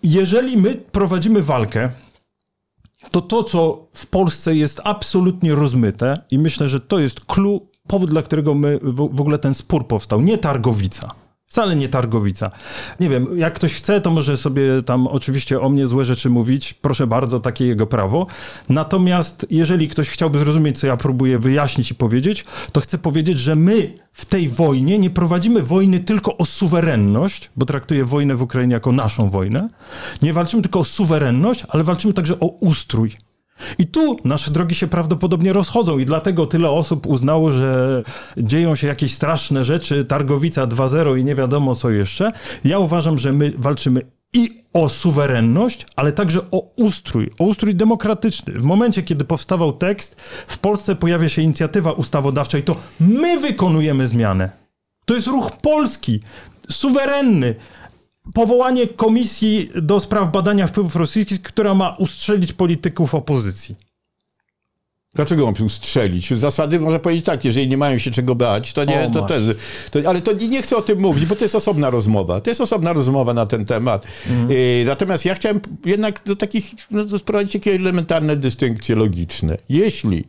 [0.04, 1.90] jeżeli my prowadzimy walkę,
[3.12, 8.10] to to, co w Polsce jest absolutnie rozmyte i myślę, że to jest clue, powód,
[8.10, 10.22] dla którego my, w ogóle ten spór powstał.
[10.22, 11.21] Nie Targowica.
[11.52, 12.52] Wcale nie Targowica.
[13.00, 16.74] Nie wiem, jak ktoś chce, to może sobie tam oczywiście o mnie złe rzeczy mówić.
[16.74, 18.28] Proszę bardzo, takie jego prawo.
[18.70, 23.56] Natomiast jeżeli ktoś chciałby zrozumieć, co ja próbuję wyjaśnić i powiedzieć, to chcę powiedzieć, że
[23.56, 28.74] my w tej wojnie nie prowadzimy wojny tylko o suwerenność, bo traktuję wojnę w Ukrainie
[28.74, 29.70] jako naszą wojnę.
[30.22, 33.18] Nie walczymy tylko o suwerenność, ale walczymy także o ustrój
[33.80, 38.04] i tu nasze drogi się prawdopodobnie rozchodzą i dlatego tyle osób uznało, że
[38.38, 42.32] dzieją się jakieś straszne rzeczy, Targowica 2.0 i nie wiadomo co jeszcze.
[42.64, 44.02] Ja uważam, że my walczymy
[44.34, 48.54] i o suwerenność, ale także o ustrój, o ustrój demokratyczny.
[48.54, 54.08] W momencie, kiedy powstawał tekst, w Polsce pojawia się inicjatywa ustawodawcza i to my wykonujemy
[54.08, 54.50] zmianę.
[55.06, 56.20] To jest ruch polski,
[56.70, 57.56] suwerenny
[58.34, 63.76] powołanie komisji do spraw badania wpływów rosyjskich, która ma ustrzelić polityków opozycji.
[65.16, 66.34] Dlaczego mam się ustrzelić?
[66.34, 69.22] Z zasady można powiedzieć tak, jeżeli nie mają się czego bać, to nie, o, to
[69.22, 69.44] też.
[69.92, 72.42] To, ale to nie chcę o tym mówić, bo to jest osobna rozmowa.
[72.42, 74.08] To jest osobna rozmowa na ten temat.
[74.30, 74.60] Mhm.
[74.86, 79.58] Natomiast ja chciałem jednak do takich, no, sprowadzić takie elementarne dystynkcje logiczne.
[79.70, 80.24] Jeśli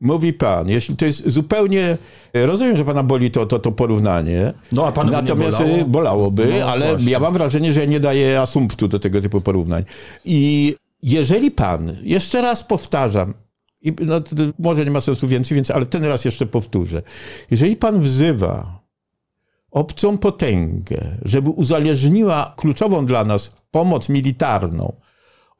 [0.00, 1.98] Mówi pan, jeśli to jest zupełnie.
[2.34, 4.52] Rozumiem, że pana boli to, to, to porównanie.
[4.72, 5.84] No, a pan Natomiast bolało?
[5.84, 7.10] bolałoby, no, ale właśnie.
[7.10, 9.84] ja mam wrażenie, że nie daje asumptu do tego typu porównań.
[10.24, 13.34] I jeżeli pan, jeszcze raz powtarzam,
[13.82, 14.20] i no,
[14.58, 17.02] może nie ma sensu więcej, więc, ale ten raz jeszcze powtórzę.
[17.50, 18.80] Jeżeli pan wzywa
[19.70, 24.92] obcą potęgę, żeby uzależniła kluczową dla nas pomoc militarną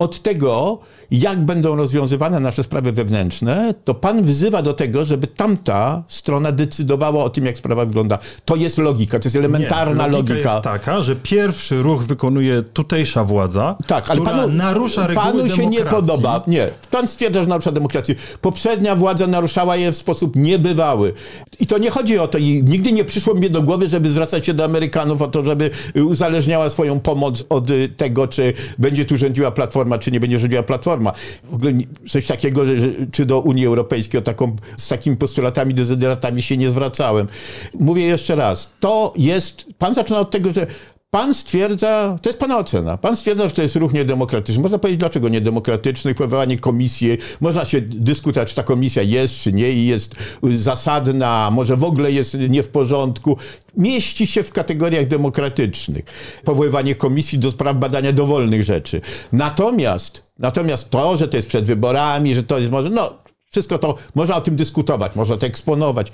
[0.02, 0.78] od tego,
[1.10, 7.24] jak będą rozwiązywane nasze sprawy wewnętrzne, to pan wzywa do tego, żeby tamta strona decydowała
[7.24, 8.18] o tym, jak sprawa wygląda.
[8.44, 10.34] To jest logika, to jest elementarna Nie, logika.
[10.34, 15.48] logika jest taka, że pierwszy ruch wykonuje tutejsza władza, tak, ale panu, narusza reguły Panu
[15.48, 16.42] się nie podoba.
[16.46, 16.70] Nie.
[16.90, 18.14] Pan stwierdza, że narusza demokrację.
[18.40, 21.12] Poprzednia władza naruszała je w sposób niebywały.
[21.60, 22.38] I to nie chodzi o to.
[22.38, 25.70] I nigdy nie przyszło mi do głowy, żeby zwracać się do Amerykanów o to, żeby
[26.04, 30.88] uzależniała swoją pomoc od tego, czy będzie tu rządziła Platforma, czy nie będzie rządziła Platforma
[30.88, 31.12] Platforma.
[31.44, 31.72] W ogóle
[32.08, 36.70] coś takiego, że, czy do Unii Europejskiej o taką, z takimi postulatami, dezyderatami się nie
[36.70, 37.28] zwracałem.
[37.74, 40.66] Mówię jeszcze raz, to jest, pan zaczyna od tego, że
[41.10, 44.62] Pan stwierdza, to jest pana ocena, pan stwierdza, że to jest ruch niedemokratyczny.
[44.62, 49.72] Można powiedzieć, dlaczego niedemokratyczny, powołanie komisji, można się dyskutować, czy ta komisja jest, czy nie,
[49.72, 53.36] i jest zasadna, może w ogóle jest nie w porządku.
[53.76, 56.04] Mieści się w kategoriach demokratycznych.
[56.44, 59.00] Powoływanie komisji do spraw badania dowolnych rzeczy.
[59.32, 63.14] Natomiast, natomiast to, że to jest przed wyborami, że to jest może, no,
[63.50, 66.12] wszystko to, można o tym dyskutować, można to eksponować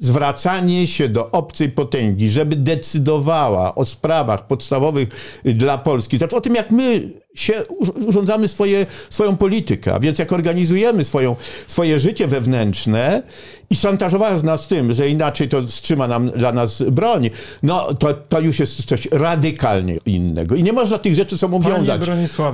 [0.00, 5.08] zwracanie się do obcej potęgi, żeby decydowała o sprawach podstawowych
[5.44, 7.64] dla Polski, znaczy o tym, jak my się
[8.06, 13.22] urządzamy swoje, swoją politykę, a więc jak organizujemy swoją, swoje życie wewnętrzne
[13.70, 17.30] i szantażowała nas tym, że inaczej to wstrzyma nam dla nas broń,
[17.62, 20.54] no to, to już jest coś radykalnie innego.
[20.54, 22.00] I nie można tych rzeczy sobą Panie wiązać.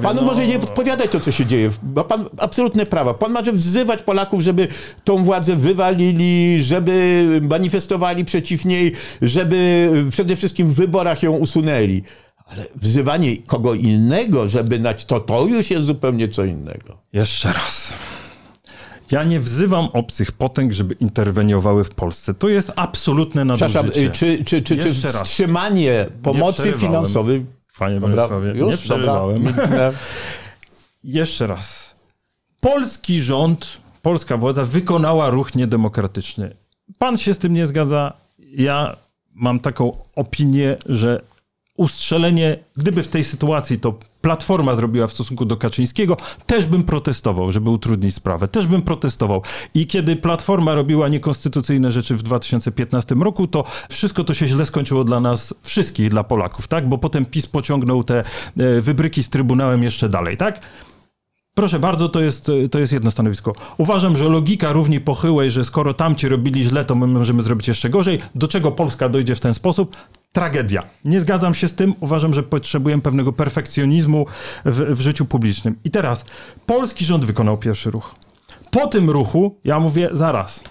[0.03, 0.27] Panu no...
[0.27, 1.71] może nie odpowiadać to, co się dzieje.
[1.97, 3.15] Ma pan absolutne prawa.
[3.15, 4.69] Pan może wzywać Polaków, żeby
[5.05, 12.03] tą władzę wywalili, żeby manifestowali przeciw niej, żeby przede wszystkim w wyborach ją usunęli
[12.47, 16.99] Ale wzywanie kogo innego, żeby nać to, to już jest zupełnie co innego.
[17.13, 17.93] Jeszcze raz.
[19.11, 22.35] Ja nie wzywam obcych potęg, żeby interweniowały w Polsce.
[22.35, 23.81] To jest absolutne nadużycie.
[23.83, 27.47] Przepraszam, czy, czy, czy, czy wstrzymanie pomocy finansowej...
[27.79, 28.71] Panie Bronisławie, już?
[28.71, 29.45] nie przerywałem.
[29.45, 29.93] Dobra.
[31.05, 31.95] Jeszcze raz.
[32.61, 36.57] Polski rząd, polska władza wykonała ruch niedemokratyczny.
[36.99, 38.13] Pan się z tym nie zgadza.
[38.39, 38.97] Ja
[39.35, 41.23] mam taką opinię, że
[41.77, 47.53] ustrzelenie, gdyby w tej sytuacji to Platforma zrobiła w stosunku do Kaczyńskiego, też bym protestował,
[47.53, 48.49] żeby utrudnić sprawę.
[48.49, 49.43] Też bym protestował.
[49.75, 55.05] I kiedy Platforma robiła niekonstytucyjne rzeczy w 2015 roku, to wszystko to się źle skończyło
[55.05, 56.89] dla nas wszystkich, dla Polaków, tak?
[56.89, 58.25] Bo potem PiS pociągnął te e,
[58.81, 60.61] wybryki z Trybunałem jeszcze dalej, tak?
[61.55, 63.53] Proszę bardzo, to jest, to jest jedno stanowisko.
[63.77, 67.91] Uważam, że logika równi pochyłej, że skoro tamci robili źle, to my możemy zrobić jeszcze
[67.91, 68.19] gorzej.
[68.35, 69.97] Do czego Polska dojdzie w ten sposób?
[70.37, 70.83] Tragedia.
[71.05, 71.95] Nie zgadzam się z tym.
[72.01, 74.27] Uważam, że potrzebujemy pewnego perfekcjonizmu
[74.65, 75.77] w, w życiu publicznym.
[75.85, 76.25] I teraz,
[76.67, 78.15] polski rząd wykonał pierwszy ruch.
[78.71, 80.65] Po tym ruchu, ja mówię, zaraz.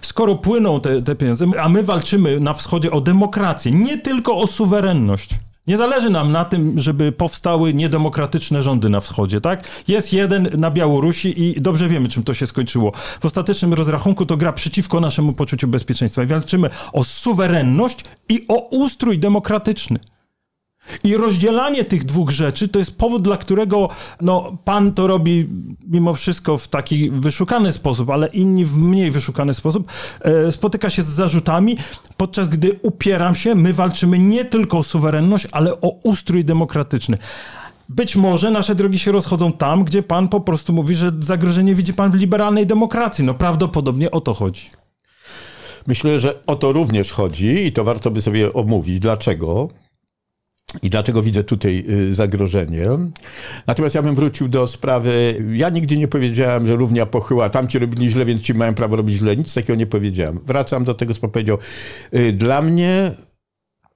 [0.00, 4.46] Skoro płyną te, te pieniądze, a my walczymy na wschodzie o demokrację, nie tylko o
[4.46, 5.30] suwerenność,
[5.66, 9.64] nie zależy nam na tym, żeby powstały niedemokratyczne rządy na wschodzie, tak?
[9.88, 12.92] Jest jeden na Białorusi i dobrze wiemy, czym to się skończyło.
[13.20, 16.26] W ostatecznym rozrachunku to gra przeciwko naszemu poczuciu bezpieczeństwa.
[16.26, 19.98] Walczymy o suwerenność i o ustrój demokratyczny.
[21.04, 23.88] I rozdzielanie tych dwóch rzeczy to jest powód, dla którego
[24.20, 25.48] no, pan to robi
[25.86, 29.92] mimo wszystko w taki wyszukany sposób, ale inni w mniej wyszukany sposób.
[30.20, 31.76] E, spotyka się z zarzutami,
[32.16, 37.18] podczas gdy upieram się, my walczymy nie tylko o suwerenność, ale o ustrój demokratyczny.
[37.88, 41.94] Być może nasze drogi się rozchodzą tam, gdzie pan po prostu mówi, że zagrożenie widzi
[41.94, 43.24] pan w liberalnej demokracji.
[43.24, 44.70] No prawdopodobnie o to chodzi.
[45.86, 48.98] Myślę, że o to również chodzi i to warto by sobie omówić.
[48.98, 49.68] Dlaczego?
[50.82, 52.86] I dlatego widzę tutaj y, zagrożenie.
[53.66, 55.44] Natomiast ja bym wrócił do sprawy.
[55.52, 59.16] Ja nigdy nie powiedziałem, że równia pochyła, tamci robili źle, więc ci mają prawo robić
[59.16, 59.36] źle.
[59.36, 60.40] Nic takiego nie powiedziałem.
[60.44, 61.58] Wracam do tego, co powiedział.
[62.14, 63.14] Y, dla mnie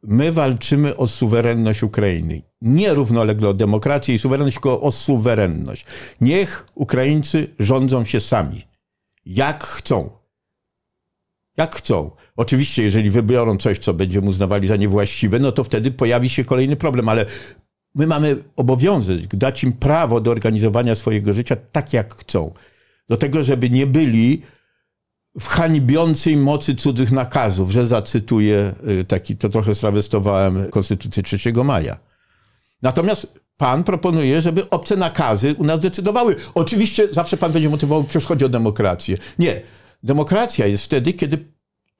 [0.02, 2.42] my walczymy o suwerenność Ukrainy.
[2.62, 5.84] Nie równolegle o demokrację i suwerenność, tylko o suwerenność.
[6.20, 8.64] Niech Ukraińcy rządzą się sami.
[9.26, 10.19] Jak chcą.
[11.56, 12.10] Jak chcą.
[12.36, 16.76] Oczywiście, jeżeli wybiorą coś, co będziemy uznawali za niewłaściwe, no to wtedy pojawi się kolejny
[16.76, 17.26] problem, ale
[17.94, 22.54] my mamy obowiązek dać im prawo do organizowania swojego życia tak, jak chcą.
[23.08, 24.42] Do tego, żeby nie byli
[25.40, 31.98] w hańbiącej mocy cudzych nakazów, że zacytuję y, taki, to trochę strawestowałem Konstytucję 3 maja.
[32.82, 36.36] Natomiast pan proponuje, żeby obce nakazy u nas decydowały.
[36.54, 39.18] Oczywiście zawsze pan będzie motywował, przecież chodzi o demokrację.
[39.38, 39.60] Nie.
[40.02, 41.50] Demokracja jest wtedy, kiedy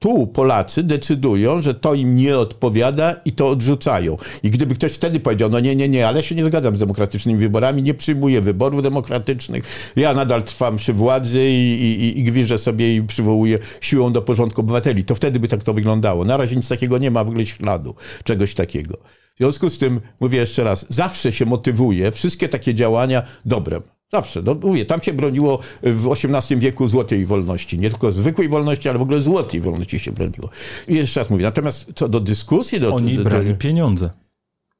[0.01, 4.17] tu Polacy decydują, że to im nie odpowiada i to odrzucają.
[4.43, 7.39] I gdyby ktoś wtedy powiedział, no nie, nie, nie, ale się nie zgadzam z demokratycznymi
[7.39, 12.95] wyborami, nie przyjmuję wyborów demokratycznych, ja nadal trwam przy władzy i, i, i gwiżę sobie
[12.95, 16.25] i przywołuję siłą do porządku obywateli, to wtedy by tak to wyglądało.
[16.25, 18.97] Na razie nic takiego nie ma, w ogóle śladu czegoś takiego.
[19.35, 23.81] W związku z tym, mówię jeszcze raz, zawsze się motywuje wszystkie takie działania dobrem.
[24.13, 24.41] Zawsze.
[24.41, 27.79] No, mówię, tam się broniło w XVIII wieku złotej wolności.
[27.79, 30.49] Nie tylko zwykłej wolności, ale w ogóle złotej wolności się broniło.
[30.87, 31.43] I jeszcze raz mówię.
[31.43, 32.79] Natomiast co do dyskusji...
[32.79, 34.09] Do, Oni do, do, brali pieniądze.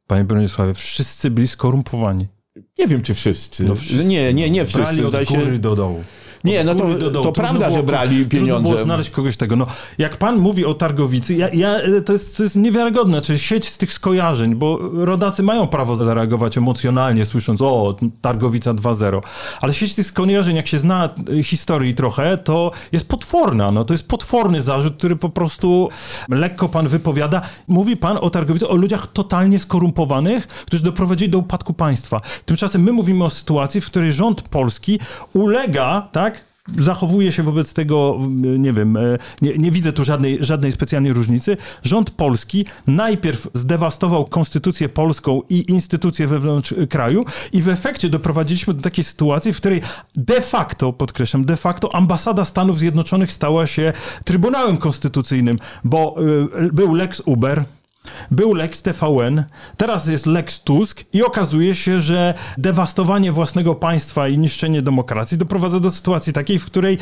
[0.08, 2.28] Panie Bronisławie, wszyscy byli skorumpowani.
[2.80, 3.64] Nie wiem, czy wszyscy.
[3.64, 4.06] No wszyscy.
[4.06, 4.84] Nie, nie, nie wszyscy.
[4.84, 5.60] Brali od góry się...
[5.60, 6.04] do dołu.
[6.44, 8.74] Nie, no to, to prawda, było, że brali pieniądze.
[8.74, 9.56] było znaleźć kogoś tego.
[9.56, 11.76] No, jak pan mówi o Targowicy, ja, ja,
[12.06, 16.58] to, jest, to jest niewiarygodne, czyli sieć z tych skojarzeń, bo rodacy mają prawo zareagować
[16.58, 19.22] emocjonalnie, słysząc o, Targowica 2.0,
[19.62, 21.10] ale sieć tych skojarzeń, jak się zna
[21.44, 23.72] historii trochę, to jest potworna.
[23.72, 25.90] No, to jest potworny zarzut, który po prostu
[26.30, 27.42] lekko pan wypowiada.
[27.68, 32.22] Mówi pan o Targowicy, o ludziach totalnie skorumpowanych, którzy doprowadzili do upadku państwa.
[32.46, 35.00] Tymczasem my mówimy o sytuacji, w której rząd polski
[35.34, 36.31] ulega, tak,
[36.78, 38.20] zachowuje się wobec tego,
[38.58, 41.58] nie wiem, e, nie, nie, widzę tu żadnej, żadnej specjalnej różnicy.
[41.84, 48.82] Rząd polski najpierw zdewastował konstytucję polską i instytucje wewnątrz kraju i w efekcie doprowadziliśmy do
[48.82, 49.82] takiej sytuacji, w której
[50.16, 53.94] de facto, podkreślam, de facto ambasada Stanów Zjednoczonych stała się
[54.26, 56.16] Trybunałem Konstytucyjnym, bo
[56.62, 57.64] y, był Lex Uber,
[58.32, 59.44] był Lex TVN,
[59.78, 65.80] teraz jest Lex Tusk i okazuje się, że dewastowanie własnego państwa i niszczenie demokracji doprowadza
[65.80, 66.98] do sytuacji takiej, w której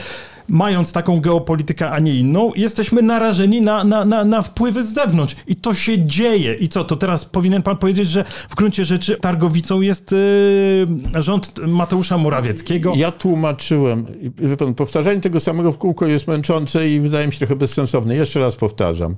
[0.50, 5.36] mając taką geopolitykę, a nie inną, jesteśmy narażeni na, na, na, na wpływy z zewnątrz.
[5.48, 6.54] I to się dzieje.
[6.54, 11.60] I co, to teraz powinien pan powiedzieć, że w gruncie rzeczy targowicą jest yy, rząd
[11.68, 12.94] Mateusza Morawieckiego?
[12.96, 14.06] Ja tłumaczyłem.
[14.38, 18.16] Wie pan, powtarzanie tego samego w kółko jest męczące i wydaje mi się trochę bezsensowne.
[18.16, 19.16] Jeszcze raz powtarzam.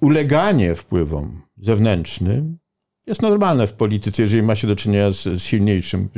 [0.00, 2.61] Uleganie wpływom zewnętrznym
[3.06, 6.08] jest normalne w polityce, jeżeli ma się do czynienia z, z silniejszym.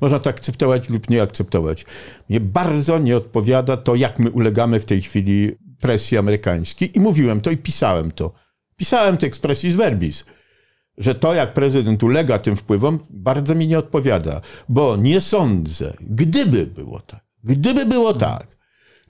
[0.00, 1.86] Można to akceptować lub nie akceptować.
[2.28, 6.96] Mnie bardzo nie odpowiada to, jak my ulegamy w tej chwili presji amerykańskiej.
[6.96, 8.32] I mówiłem to i pisałem to.
[8.76, 10.24] Pisałem to expressis verbis,
[10.98, 16.66] że to, jak prezydent ulega tym wpływom, bardzo mi nie odpowiada, bo nie sądzę, gdyby
[16.66, 18.56] było tak, gdyby było tak,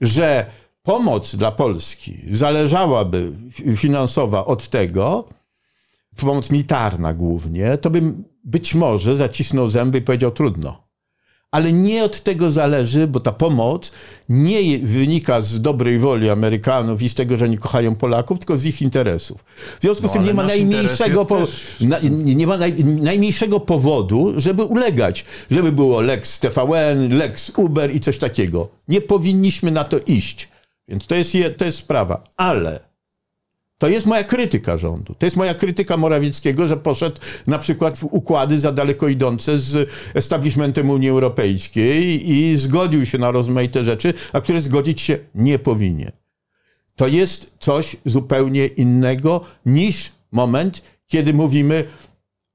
[0.01, 0.45] że
[0.83, 3.31] pomoc dla Polski zależałaby
[3.75, 5.29] finansowa od tego,
[6.21, 10.85] pomoc militarna głównie, to bym być może zacisnął zęby i powiedział trudno.
[11.51, 13.91] Ale nie od tego zależy, bo ta pomoc
[14.29, 18.65] nie wynika z dobrej woli Amerykanów i z tego, że oni kochają Polaków, tylko z
[18.65, 19.45] ich interesów.
[19.79, 21.41] W związku no, z tym nie ma najmniejszego, po,
[21.81, 27.99] na, nie ma naj, najmniejszego powodu, żeby ulegać, żeby było Lex TVN, Lex Uber i
[27.99, 28.69] coś takiego.
[28.87, 30.49] Nie powinniśmy na to iść.
[30.87, 32.23] Więc to jest, to jest sprawa.
[32.37, 32.94] Ale
[33.77, 35.15] to jest moja krytyka rządu.
[35.19, 39.89] To jest moja krytyka Morawieckiego, że poszedł na przykład w układy za daleko idące z
[40.13, 46.11] establishmentem Unii Europejskiej i zgodził się na rozmaite rzeczy, a które zgodzić się nie powinien.
[46.95, 51.83] To jest coś zupełnie innego niż moment, kiedy mówimy,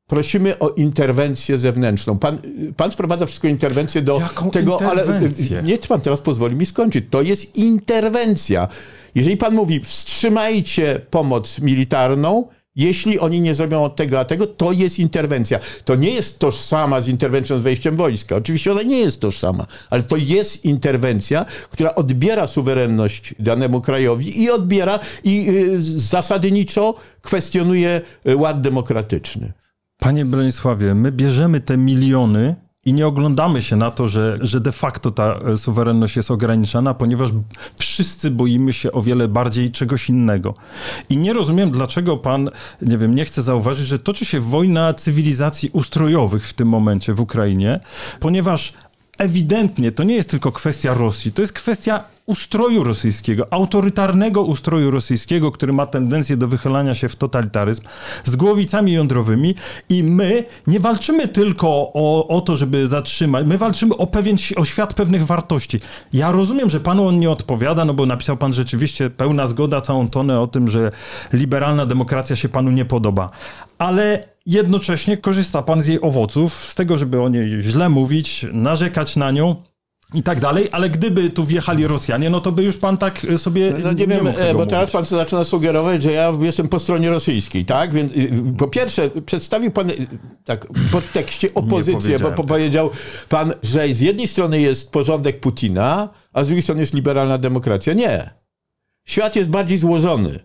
[0.06, 2.18] prosimy o interwencję zewnętrzną.
[2.18, 2.38] Pan,
[2.76, 5.58] pan sprowadza wszystko interwencję do Jaką tego, interwencję?
[5.58, 7.04] ale nie pan teraz pozwoli mi skończyć.
[7.10, 8.68] To jest interwencja.
[9.14, 14.98] Jeżeli pan mówi, wstrzymajcie pomoc militarną, jeśli oni nie zrobią tego a tego, to jest
[14.98, 15.58] interwencja.
[15.84, 18.36] To nie jest tożsama z interwencją z wejściem wojska.
[18.36, 24.50] Oczywiście ona nie jest tożsama, ale to jest interwencja, która odbiera suwerenność danemu krajowi i
[24.50, 29.52] odbiera i y, zasadniczo kwestionuje y, ład demokratyczny.
[29.98, 34.72] Panie Bronisławie, my bierzemy te miliony i nie oglądamy się na to, że, że de
[34.72, 37.30] facto ta e, suwerenność jest ograniczana, ponieważ
[37.78, 40.54] wszyscy boimy się o wiele bardziej czegoś innego.
[41.08, 42.50] I nie rozumiem, dlaczego pan,
[42.82, 47.20] nie wiem, nie chce zauważyć, że toczy się wojna cywilizacji ustrojowych w tym momencie w
[47.20, 47.80] Ukrainie,
[48.20, 48.72] ponieważ
[49.18, 55.50] ewidentnie to nie jest tylko kwestia Rosji, to jest kwestia ustroju rosyjskiego, autorytarnego ustroju rosyjskiego,
[55.50, 57.82] który ma tendencję do wychylania się w totalitaryzm,
[58.24, 59.54] z głowicami jądrowymi
[59.88, 64.64] i my nie walczymy tylko o, o to, żeby zatrzymać, my walczymy o pewien, o
[64.64, 65.80] świat pewnych wartości.
[66.12, 70.08] Ja rozumiem, że panu on nie odpowiada, no bo napisał pan rzeczywiście pełna zgoda, całą
[70.08, 70.90] tonę o tym, że
[71.32, 73.30] liberalna demokracja się panu nie podoba,
[73.78, 79.16] ale jednocześnie korzysta pan z jej owoców, z tego, żeby o niej źle mówić, narzekać
[79.16, 79.56] na nią
[80.14, 83.70] i tak dalej, ale gdyby tu wjechali Rosjanie, no to by już pan tak sobie.
[83.70, 84.70] No, no nie, nie wiem, bo mówić.
[84.70, 87.94] teraz pan zaczyna sugerować, że ja jestem po stronie rosyjskiej, tak?
[87.94, 89.94] Więc y, po pierwsze, przedstawił pan y,
[90.44, 92.46] tak w podtekście opozycję, bo tak.
[92.46, 92.90] powiedział
[93.28, 97.92] pan, że z jednej strony jest porządek Putina, a z drugiej strony jest liberalna demokracja.
[97.92, 98.30] Nie.
[99.04, 100.40] Świat jest bardziej złożony.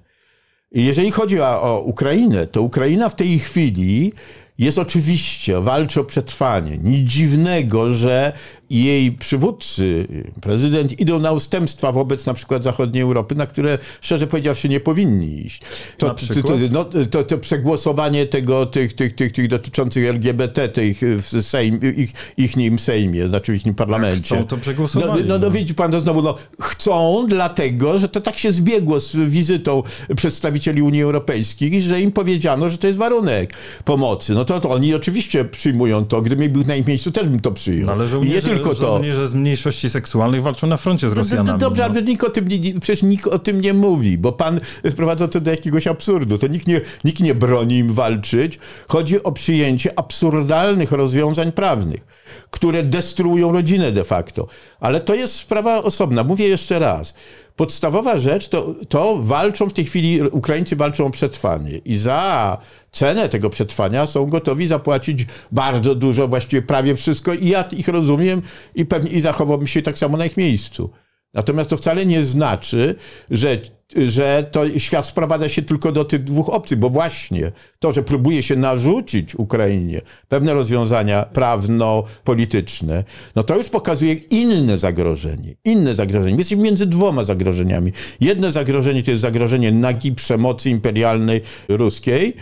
[0.72, 4.14] Jeżeli chodzi o, o Ukrainę, to Ukraina w tej chwili
[4.58, 6.78] jest oczywiście, walczy o przetrwanie.
[6.78, 8.34] Nic dziwnego, że
[8.70, 10.08] jej przywódcy,
[10.42, 15.46] prezydent, idą na ustępstwa wobec na przykład zachodniej Europy, na które szczerze powiedziawszy nie powinni
[15.46, 15.62] iść.
[15.98, 21.42] To, to, no, to, to, przegłosowanie tego, tych, tych, tych, tych dotyczących LGBT tych w
[21.42, 24.36] Sejm, ich, ich nim Sejmie, znaczy w ich parlamencie.
[24.36, 25.22] Chcą to przegłosowanie.
[25.22, 29.00] No, no, no widzi pan to znowu, no, chcą dlatego, że to tak się zbiegło
[29.00, 29.84] z wizytą
[30.16, 33.54] przedstawicieli Unii Europejskiej, że im powiedziano, że to jest warunek
[33.86, 34.34] pomocy.
[34.34, 36.22] No to, to oni oczywiście przyjmują to.
[36.22, 37.86] Gdybym był na ich miejscu, też bym to przyjął.
[37.86, 38.08] No, ale
[38.42, 38.76] tylko to.
[38.76, 41.60] Żołnierze z mniejszości seksualnych walczą na froncie z Rosjanami.
[41.60, 41.90] Dobrze, no.
[41.90, 44.60] ale nikt o tym nie, przecież nikt o tym nie mówi, bo pan
[44.92, 46.38] sprowadza to do jakiegoś absurdu.
[46.38, 48.60] To nikt nie, nikt nie broni im walczyć.
[48.88, 52.06] Chodzi o przyjęcie absurdalnych rozwiązań prawnych,
[52.52, 54.48] które destruują rodzinę de facto.
[54.80, 56.24] Ale to jest sprawa osobna.
[56.24, 57.14] Mówię jeszcze raz
[57.56, 62.58] podstawowa rzecz to, to walczą w tej chwili, Ukraińcy walczą o przetrwanie i za
[62.92, 68.42] cenę tego przetrwania są gotowi zapłacić bardzo dużo, właściwie prawie wszystko i ja ich rozumiem
[68.76, 70.90] i pewnie i zachowałbym się tak samo na ich miejscu.
[71.36, 72.96] Natomiast to wcale nie znaczy,
[73.32, 73.58] że,
[73.96, 78.44] że to świat sprowadza się tylko do tych dwóch opcji, bo właśnie to, że próbuje
[78.44, 83.04] się narzucić Ukrainie pewne rozwiązania prawno-polityczne,
[83.36, 85.56] no to już pokazuje inne zagrożenie.
[85.66, 86.38] Inne zagrożenie.
[86.38, 87.92] Jesteśmy między dwoma zagrożeniami.
[88.22, 92.36] Jedno zagrożenie to jest zagrożenie nagiej przemocy imperialnej ruskiej,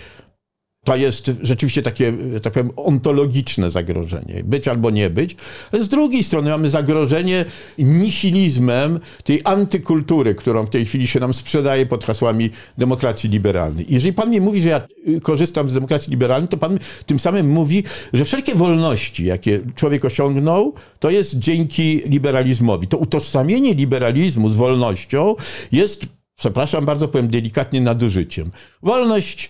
[0.83, 4.43] to jest rzeczywiście takie, tak powiem, ontologiczne zagrożenie.
[4.43, 5.35] Być albo nie być.
[5.71, 7.45] Ale z drugiej strony mamy zagrożenie
[7.77, 13.85] nihilizmem tej antykultury, którą w tej chwili się nam sprzedaje pod hasłami demokracji liberalnej.
[13.89, 17.49] Jeżeli pan mi mówi, że ja y, korzystam z demokracji liberalnej, to pan tym samym
[17.49, 22.87] mówi, że wszelkie wolności, jakie człowiek osiągnął, to jest dzięki liberalizmowi.
[22.87, 25.35] To utożsamienie liberalizmu z wolnością
[25.71, 26.05] jest,
[26.35, 28.51] przepraszam bardzo, powiem delikatnie, nadużyciem.
[28.81, 29.49] Wolność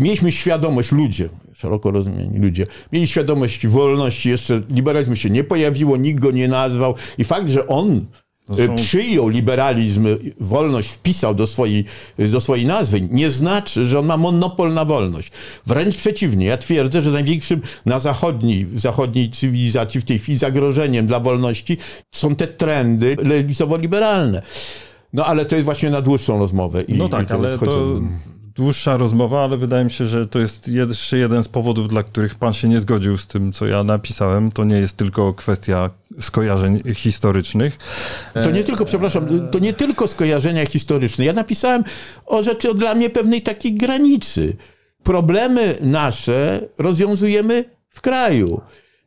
[0.00, 6.20] mieliśmy świadomość, ludzie, szeroko rozumieni ludzie, mieli świadomość wolności, jeszcze liberalizmu się nie pojawiło, nikt
[6.20, 8.06] go nie nazwał i fakt, że on
[8.48, 8.74] są...
[8.74, 10.06] przyjął liberalizm,
[10.40, 11.84] wolność wpisał do swojej,
[12.18, 15.30] do swojej nazwy, nie znaczy, że on ma monopol na wolność.
[15.66, 21.20] Wręcz przeciwnie, ja twierdzę, że największym na zachodniej, zachodniej cywilizacji w tej chwili zagrożeniem dla
[21.20, 21.76] wolności
[22.12, 24.42] są te trendy lewicowo-liberalne.
[25.12, 26.82] No ale to jest właśnie na dłuższą rozmowę.
[26.82, 28.00] I, no tak, ale to
[28.56, 32.34] dłuższa rozmowa, ale wydaje mi się, że to jest jeszcze jeden z powodów, dla których
[32.34, 34.52] pan się nie zgodził z tym, co ja napisałem.
[34.52, 35.90] To nie jest tylko kwestia
[36.20, 37.78] skojarzeń historycznych.
[38.34, 41.24] To nie tylko, przepraszam, to nie tylko skojarzenia historyczne.
[41.24, 41.84] Ja napisałem
[42.26, 44.56] o rzeczy dla mnie pewnej takiej granicy.
[45.02, 48.60] Problemy nasze rozwiązujemy w kraju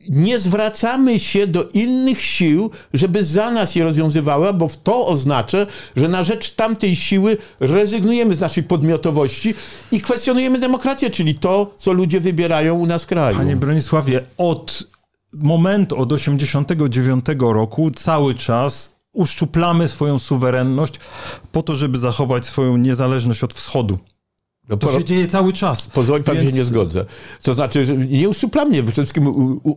[0.08, 6.08] nie zwracamy się do innych sił, żeby za nas je rozwiązywały, bo to oznacza, że
[6.08, 9.54] na rzecz tamtej siły rezygnujemy z naszej podmiotowości
[9.92, 13.36] i kwestionujemy demokrację, czyli to, co ludzie wybierają u nas w kraju.
[13.36, 14.84] Panie Bronisławie, od
[15.32, 20.94] momentu, od 89 roku cały czas uszczuplamy swoją suwerenność
[21.52, 23.98] po to, żeby zachować swoją niezależność od wschodu.
[24.68, 25.86] No, to się dzieje cały czas.
[25.86, 26.50] Pozwoli pan, Więc...
[26.50, 27.04] się nie zgodzę.
[27.42, 29.24] To znaczy, nie uszczuplamnie, przede wszystkim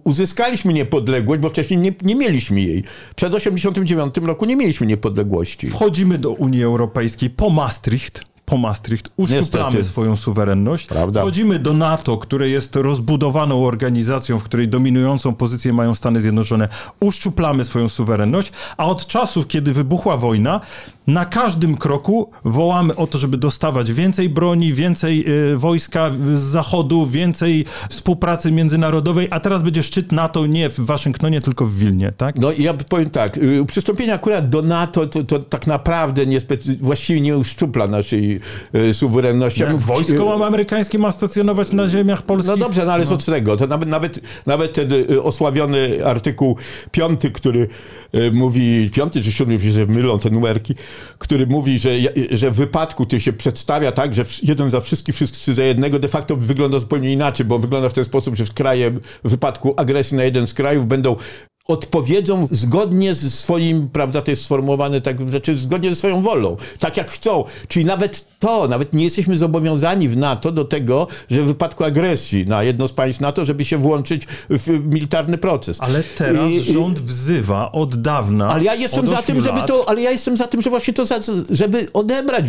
[0.04, 2.84] uzyskaliśmy niepodległość, bo wcześniej nie, nie mieliśmy jej.
[3.16, 5.68] Przed 89 roku nie mieliśmy niepodległości.
[5.68, 9.90] Wchodzimy do Unii Europejskiej po Maastricht po Maastricht, uszczuplamy Niestety.
[9.90, 10.88] swoją suwerenność.
[10.88, 11.22] Prawda.
[11.22, 16.68] Wchodzimy do NATO, które jest rozbudowaną organizacją, w której dominującą pozycję mają Stany Zjednoczone.
[17.00, 20.62] Uszczuplamy swoją suwerenność, a od czasów, kiedy wybuchła wojna,
[21.08, 27.08] na każdym kroku wołamy o to, żeby dostawać więcej broni, więcej y, wojska z zachodu,
[27.08, 32.36] więcej współpracy międzynarodowej, a teraz będzie szczyt NATO nie w Waszyngtonie, tylko w Wilnie, tak?
[32.36, 36.40] No ja powiem tak, y, przystąpienie akurat do NATO to, to tak naprawdę nie
[36.82, 38.40] właściwie nie uszczupla naszej
[38.76, 39.62] y, suwerenności.
[39.62, 42.50] Jak wojsko amerykańskie ma stacjonować na ziemiach polskich?
[42.50, 43.20] No dobrze, no ale co no.
[43.20, 43.58] z tego?
[43.58, 44.90] To nawet, nawet, nawet ten
[45.24, 46.58] osławiony artykuł
[46.92, 47.68] piąty, który
[48.34, 50.76] mówi, piąty czy siódmy, że mylą te numerki,
[51.18, 51.90] który mówi, że,
[52.32, 56.08] że w wypadku ty się przedstawia tak, że jeden za wszystkich, wszyscy za jednego, de
[56.08, 58.92] facto wygląda zupełnie inaczej, bo wygląda w ten sposób, że w kraje,
[59.24, 61.16] w wypadku agresji na jeden z krajów będą
[61.68, 66.98] odpowiedzą zgodnie ze swoim, prawda, to jest sformułowane tak, znaczy zgodnie ze swoją wolą, tak
[66.98, 67.44] jak chcą.
[67.68, 72.48] Czyli nawet to, nawet nie jesteśmy zobowiązani w NATO do tego, że w wypadku agresji
[72.48, 75.78] na jedno z państw NATO, żeby się włączyć w militarny proces.
[75.82, 78.48] Ale teraz I, rząd wzywa od dawna.
[78.48, 81.04] Ale ja jestem za tym, żeby to, ale ja jestem za tym, że właśnie to,
[81.50, 82.46] żeby odebrać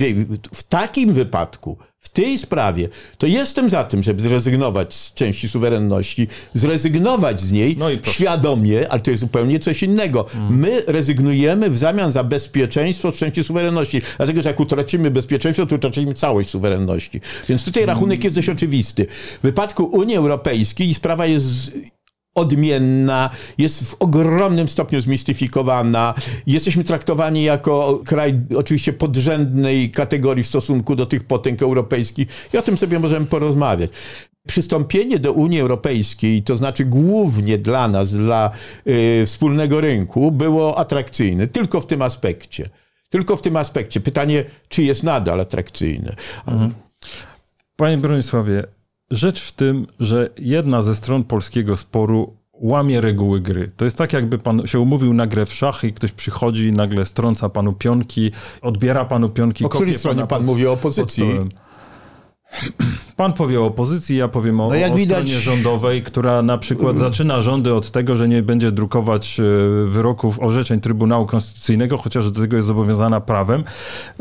[0.55, 2.89] w takim wypadku w tej sprawie,
[3.19, 9.01] to jestem za tym, żeby zrezygnować z części suwerenności, zrezygnować z niej no świadomie, ale
[9.01, 10.27] to jest zupełnie coś innego.
[10.35, 10.59] Mm.
[10.59, 15.75] My rezygnujemy w zamian za bezpieczeństwo z części suwerenności, dlatego że jak utracimy bezpieczeństwo, to
[15.75, 17.21] utracimy całość suwerenności.
[17.49, 18.25] Więc tutaj rachunek mm.
[18.25, 19.07] jest dość oczywisty.
[19.39, 21.73] W wypadku Unii Europejskiej sprawa jest
[22.35, 26.15] odmienna, jest w ogromnym stopniu zmistyfikowana.
[26.47, 32.63] Jesteśmy traktowani jako kraj oczywiście podrzędnej kategorii w stosunku do tych potęg europejskich i o
[32.63, 33.91] tym sobie możemy porozmawiać.
[34.47, 38.51] Przystąpienie do Unii Europejskiej, to znaczy głównie dla nas, dla
[38.87, 42.69] y, wspólnego rynku, było atrakcyjne tylko w tym aspekcie.
[43.11, 44.01] Tylko w tym aspekcie.
[44.01, 46.17] Pytanie, czy jest nadal atrakcyjne.
[46.47, 46.73] Mhm.
[47.77, 48.65] Panie Bronisławie,
[49.13, 53.71] rzecz w tym, że jedna ze stron polskiego sporu łamie reguły gry.
[53.77, 56.73] To jest tak, jakby pan się umówił na grę w szachy i ktoś przychodzi i
[56.73, 58.31] nagle strąca panu pionki,
[58.63, 59.65] odbiera panu pionki.
[59.65, 61.25] O której stronie pan mówi o opozycji?
[63.17, 65.29] Pan powie o opozycji, ja powiem o, no jak o widać...
[65.29, 69.43] stronie rządowej, która na przykład zaczyna rządy od tego, że nie będzie drukować e,
[69.89, 73.65] wyroków, orzeczeń Trybunału Konstytucyjnego, chociaż do tego jest zobowiązana prawem,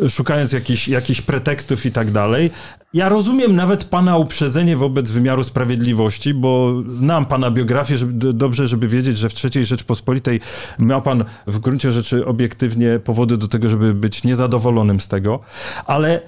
[0.09, 2.51] szukając jakichś, jakichś pretekstów i tak dalej.
[2.93, 8.87] Ja rozumiem nawet pana uprzedzenie wobec wymiaru sprawiedliwości, bo znam pana biografię żeby, dobrze, żeby
[8.87, 10.39] wiedzieć, że w III Rzeczpospolitej
[10.79, 15.39] miał pan w gruncie rzeczy obiektywnie powody do tego, żeby być niezadowolonym z tego,
[15.85, 16.21] ale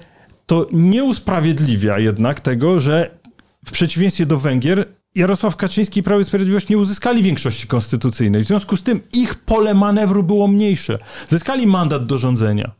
[0.46, 3.18] to nie usprawiedliwia jednak tego, że
[3.64, 8.44] w przeciwieństwie do Węgier Jarosław Kaczyński i Prawo i Sprawiedliwość nie uzyskali większości konstytucyjnej.
[8.44, 10.98] W związku z tym ich pole manewru było mniejsze.
[11.28, 12.70] Zyskali mandat do rządzenia,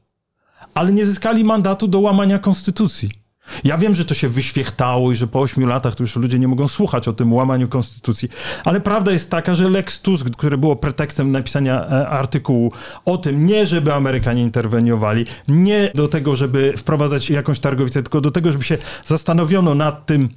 [0.74, 3.23] ale nie zyskali mandatu do łamania konstytucji.
[3.64, 6.48] Ja wiem, że to się wyświechtało i że po ośmiu latach to już ludzie nie
[6.48, 8.28] mogą słuchać o tym łamaniu konstytucji,
[8.64, 12.72] ale prawda jest taka, że Lex Tusk, które było pretekstem napisania e, artykułu
[13.04, 18.30] o tym, nie żeby Amerykanie interweniowali, nie do tego, żeby wprowadzać jakąś targowicę, tylko do
[18.30, 20.28] tego, żeby się zastanowiono nad tym,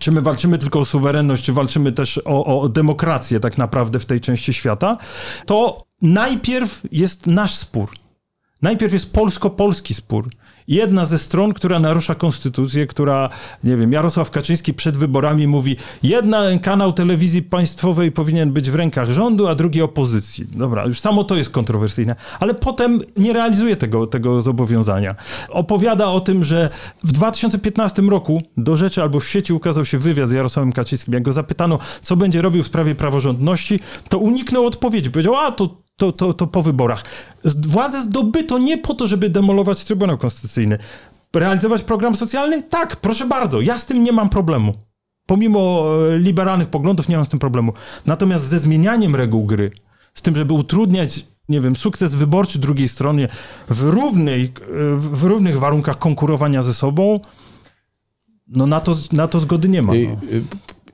[0.00, 4.06] czy my walczymy tylko o suwerenność, czy walczymy też o, o demokrację tak naprawdę w
[4.06, 4.96] tej części świata,
[5.46, 7.90] to najpierw jest nasz spór.
[8.62, 10.28] Najpierw jest polsko-polski spór.
[10.68, 13.28] Jedna ze stron, która narusza konstytucję, która,
[13.64, 19.10] nie wiem, Jarosław Kaczyński przed wyborami mówi, jedna kanał telewizji państwowej powinien być w rękach
[19.10, 20.46] rządu, a drugi opozycji.
[20.52, 25.14] Dobra, już samo to jest kontrowersyjne, ale potem nie realizuje tego, tego zobowiązania.
[25.48, 26.68] Opowiada o tym, że
[27.04, 31.14] w 2015 roku do rzeczy albo w sieci ukazał się wywiad z Jarosławem Kaczyńskim.
[31.14, 35.10] Jak go zapytano, co będzie robił w sprawie praworządności, to uniknął odpowiedzi.
[35.10, 37.04] Powiedział, a to to, to, to po wyborach.
[37.44, 40.78] Władzę zdobyto nie po to, żeby demolować Trybunał Konstytucyjny.
[41.34, 42.62] Realizować program socjalny?
[42.62, 44.74] Tak, proszę bardzo, ja z tym nie mam problemu.
[45.26, 45.84] Pomimo
[46.14, 47.72] e, liberalnych poglądów nie mam z tym problemu.
[48.06, 49.70] Natomiast ze zmienianiem reguł gry,
[50.14, 53.28] z tym, żeby utrudniać, nie wiem, sukces wyborczy drugiej stronie
[53.68, 54.50] w, równej, e,
[54.96, 57.20] w równych warunkach konkurowania ze sobą,
[58.48, 59.92] no na to, na to zgody nie ma.
[59.92, 60.16] No.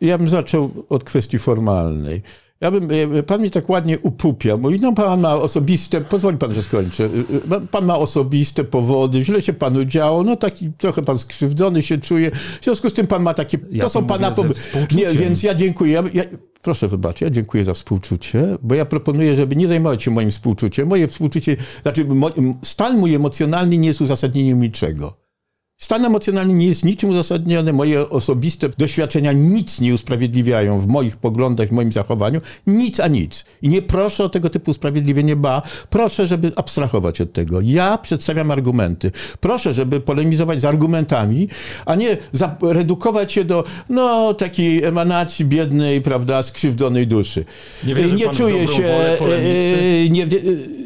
[0.01, 2.23] Ja bym zaczął od kwestii formalnej.
[2.65, 2.89] Ja bym,
[3.19, 4.57] e, pan mnie tak ładnie upupia.
[4.57, 7.05] Mówi, no pan ma osobiste, pozwoli pan, że skończę.
[7.05, 11.83] E, e, pan ma osobiste powody, źle się panu działo, no taki trochę pan skrzywdzony
[11.83, 12.31] się czuje.
[12.31, 14.87] W związku z tym pan ma takie, ja to są pana pomysły.
[14.95, 15.93] Nie, więc ja dziękuję.
[15.93, 16.25] Ja, ja,
[16.63, 20.89] proszę wybaczyć, ja dziękuję za współczucie, bo ja proponuję, żeby nie zajmować się moim współczuciem.
[20.89, 22.07] Moje współczucie, znaczy
[22.63, 25.24] stan mój emocjonalny nie jest uzasadnieniem niczego.
[25.85, 27.73] Stan emocjonalny nie jest niczym uzasadniony.
[27.73, 32.41] Moje osobiste doświadczenia nic nie usprawiedliwiają w moich poglądach, w moim zachowaniu.
[32.67, 33.45] Nic a nic.
[33.63, 37.61] I nie proszę o tego typu usprawiedliwienie, ba, proszę, żeby abstrahować od tego.
[37.61, 39.13] Ja przedstawiam argumenty.
[39.41, 41.49] Proszę, żeby polemizować z argumentami,
[41.87, 42.17] a nie
[42.63, 47.45] redukować się do, no, takiej emanacji biednej, prawda, skrzywdzonej duszy.
[47.87, 48.85] Nie, wierzy nie czuję się.
[48.85, 50.27] E, nie,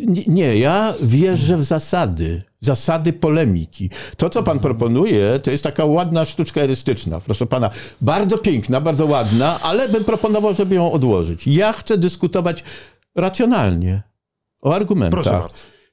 [0.06, 3.90] nie, nie, ja wierzę w zasady zasady polemiki.
[4.16, 7.20] To, co pan proponuje, to jest taka ładna sztuczka erystyczna.
[7.20, 11.46] Proszę pana, bardzo piękna, bardzo ładna, ale bym proponował, żeby ją odłożyć.
[11.46, 12.64] Ja chcę dyskutować
[13.16, 14.02] racjonalnie,
[14.62, 15.48] o argumentach.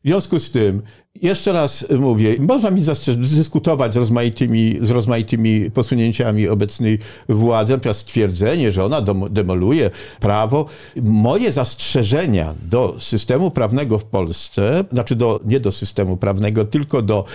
[0.06, 0.82] W związku z tym,
[1.22, 2.82] jeszcze raz mówię, można mi
[3.18, 7.00] dyskutować z rozmaitymi, z rozmaitymi posunięciami obecnej
[7.30, 9.90] władzy, natomiast stwierdzenie, że ona demoluje
[10.20, 10.66] prawo.
[11.04, 17.26] Moje zastrzeżenia do systemu prawnego w Polsce, znaczy do, nie do systemu prawnego, tylko do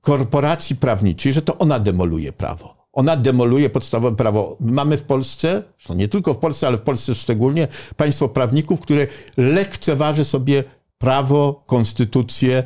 [0.00, 2.74] korporacji prawniczej, że to ona demoluje prawo.
[2.92, 4.56] Ona demoluje podstawowe prawo.
[4.60, 5.62] Mamy w Polsce,
[5.96, 9.06] nie tylko w Polsce, ale w Polsce szczególnie, państwo prawników, które
[9.36, 10.64] lekceważy sobie
[10.98, 12.62] prawo, konstytucję.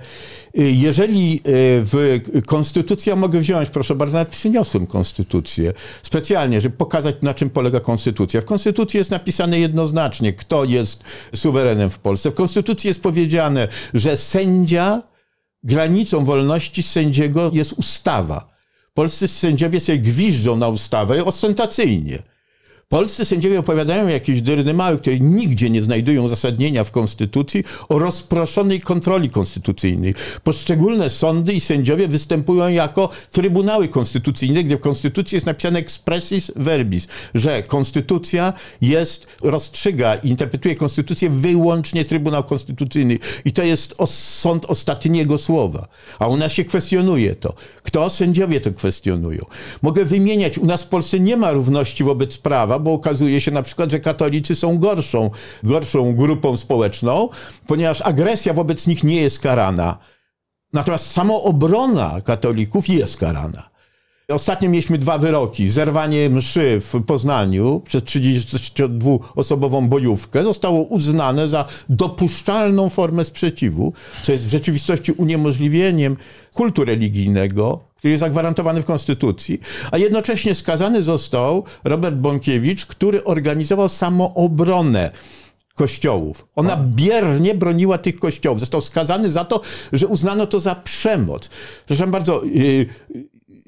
[0.55, 1.41] Jeżeli e,
[1.85, 5.73] w konstytucja mogę wziąć, proszę bardzo, nawet przyniosłem konstytucję
[6.03, 8.41] specjalnie, żeby pokazać, na czym polega konstytucja.
[8.41, 11.05] W konstytucji jest napisane jednoznacznie, kto jest
[11.35, 12.31] suwerenem w Polsce.
[12.31, 15.03] W konstytucji jest powiedziane, że sędzia,
[15.63, 18.59] granicą wolności sędziego jest ustawa.
[18.95, 22.23] Polscy sędziowie sobie gwiżdżą na ustawę ostentacyjnie.
[22.91, 28.81] Polscy sędziowie opowiadają jakieś dyrny małe, które nigdzie nie znajdują uzasadnienia w Konstytucji o rozproszonej
[28.81, 30.15] kontroli konstytucyjnej.
[30.45, 37.09] Poszczególne sądy i sędziowie występują jako trybunały konstytucyjne, gdzie w Konstytucji jest napisane expressis verbis,
[37.35, 43.19] że Konstytucja jest, rozstrzyga interpretuje Konstytucję wyłącznie Trybunał Konstytucyjny.
[43.45, 45.89] I to jest sąd ostatniego słowa.
[46.19, 47.55] A u nas się kwestionuje to.
[47.83, 48.11] Kto?
[48.11, 49.45] Sędziowie to kwestionują.
[49.83, 53.63] Mogę wymieniać, u nas w Polsce nie ma równości wobec prawa, bo okazuje się na
[53.63, 55.31] przykład, że katolicy są gorszą,
[55.63, 57.29] gorszą grupą społeczną,
[57.67, 59.99] ponieważ agresja wobec nich nie jest karana.
[60.73, 63.71] Natomiast samoobrona katolików jest karana.
[64.33, 65.69] Ostatnio mieliśmy dwa wyroki.
[65.69, 74.47] Zerwanie mszy w Poznaniu przez 32-osobową bojówkę zostało uznane za dopuszczalną formę sprzeciwu, co jest
[74.47, 76.17] w rzeczywistości uniemożliwieniem
[76.53, 83.89] kultu religijnego, który jest zagwarantowany w Konstytucji, a jednocześnie skazany został Robert Bąkiewicz, który organizował
[83.89, 85.11] samoobronę
[85.79, 86.47] kościołów.
[86.57, 88.61] Ona biernie broniła tych kościołów.
[88.61, 89.61] Został skazany za to,
[89.93, 91.51] że uznano to za przemoc.
[91.87, 92.87] Proszę bardzo, yy,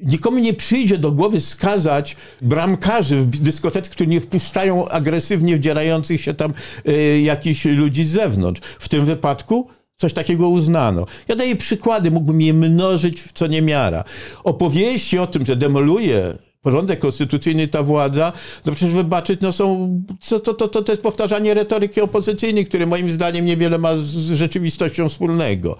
[0.06, 6.34] nikomu nie przyjdzie do głowy skazać bramkarzy w dyskotece, którzy nie wpuszczają agresywnie wdzierających się
[6.34, 6.52] tam
[6.84, 8.60] yy, jakichś ludzi z zewnątrz.
[8.78, 9.68] W tym wypadku
[10.00, 11.06] Coś takiego uznano.
[11.28, 14.04] Ja daję przykłady, mógłbym je mnożyć w co niemiara.
[14.44, 18.32] Opowieści o tym, że demoluje porządek konstytucyjny ta władza,
[18.64, 23.10] no przecież wybaczyć, no są, to, to, to, to jest powtarzanie retoryki opozycyjnej, które moim
[23.10, 25.76] zdaniem niewiele ma z rzeczywistością wspólnego.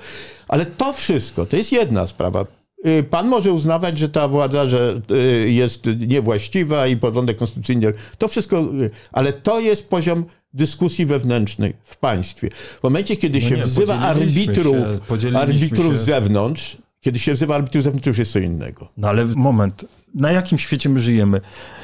[0.48, 2.46] Ale to wszystko, to jest jedna sprawa.
[2.86, 8.28] Y, pan może uznawać, że ta władza że y, jest niewłaściwa i porządek konstytucyjny, to
[8.28, 10.24] wszystko, y, ale to jest poziom
[10.55, 12.51] dyskusji wewnętrznej w państwie.
[12.80, 14.86] W momencie, kiedy no się nie, wzywa arbitrów,
[15.22, 18.88] się, arbitrów z zewnątrz, kiedy się wzywa arbitrów z zewnątrz, to już jest co innego.
[18.96, 19.84] No ale moment,
[20.14, 21.40] na jakim świecie my żyjemy?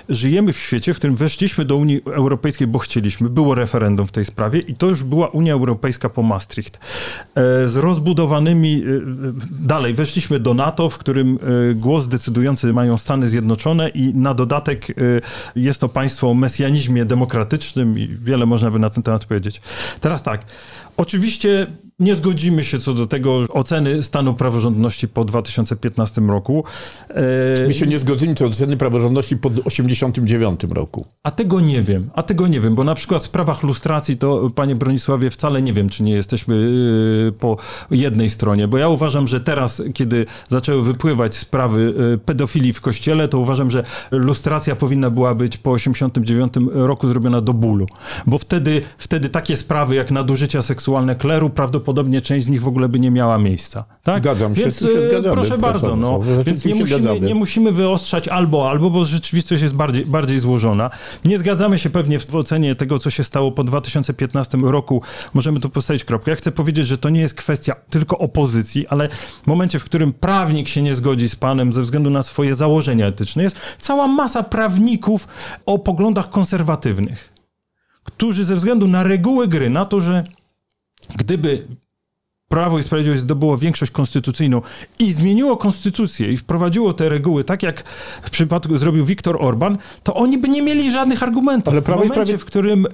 [0.09, 3.29] Żyjemy w świecie, w którym weszliśmy do Unii Europejskiej, bo chcieliśmy.
[3.29, 6.77] Było referendum w tej sprawie i to już była Unia Europejska po Maastricht.
[6.77, 6.81] E,
[7.68, 8.85] z rozbudowanymi, e,
[9.51, 11.39] dalej, weszliśmy do NATO, w którym
[11.70, 14.87] e, głos decydujący mają Stany Zjednoczone i na dodatek
[15.57, 19.61] jest to państwo o mesjanizmie demokratycznym i wiele można by na ten temat powiedzieć.
[20.01, 20.45] Teraz tak,
[20.97, 21.66] oczywiście
[21.99, 26.64] nie zgodzimy się co do tego oceny stanu praworządności po 2015 roku.
[27.66, 31.07] My się nie zgodzimy co do oceny praworządności po 1989 roku.
[31.22, 34.51] A tego nie wiem, a tego nie wiem, bo na przykład w sprawach lustracji to,
[34.55, 37.57] panie Bronisławie, wcale nie wiem, czy nie jesteśmy y, po
[37.90, 43.28] jednej stronie, bo ja uważam, że teraz, kiedy zaczęły wypływać sprawy y, pedofilii w kościele,
[43.28, 47.86] to uważam, że lustracja powinna była być po 89 roku zrobiona do bólu,
[48.26, 50.86] bo wtedy, wtedy takie sprawy jak nadużycia seksualne
[51.18, 53.84] kleru prawdopodobnie prawdopodobnie część z nich w ogóle by nie miała miejsca.
[54.03, 54.18] Tak?
[54.18, 58.28] Zgadzam się, Więc, się e, zgadzamy, proszę bardzo, no, więc nie musimy, nie musimy wyostrzać
[58.28, 60.91] albo, albo, bo rzeczywistość jest bardziej, bardziej złożona.
[61.24, 65.03] Nie zgadzamy się pewnie w ocenie tego, co się stało po 2015 roku.
[65.34, 66.30] Możemy tu postawić kropkę.
[66.30, 69.09] Ja chcę powiedzieć, że to nie jest kwestia tylko opozycji, ale
[69.43, 73.07] w momencie, w którym prawnik się nie zgodzi z panem ze względu na swoje założenia
[73.07, 75.28] etyczne, jest cała masa prawników
[75.66, 77.32] o poglądach konserwatywnych,
[78.05, 80.24] którzy ze względu na reguły gry, na to, że
[81.15, 81.67] gdyby
[82.49, 84.62] Prawo i Sprawiedliwość zdobyło większość konstytucyjną
[84.99, 87.84] i zmieniło konstytucję i wprowadziło te reguły, tak jak
[88.22, 91.72] w przypadku zrobił Viktor Orban, to oni by nie mieli żadnych argumentów.
[91.72, 92.86] Ale Prawo w momencie, w którym,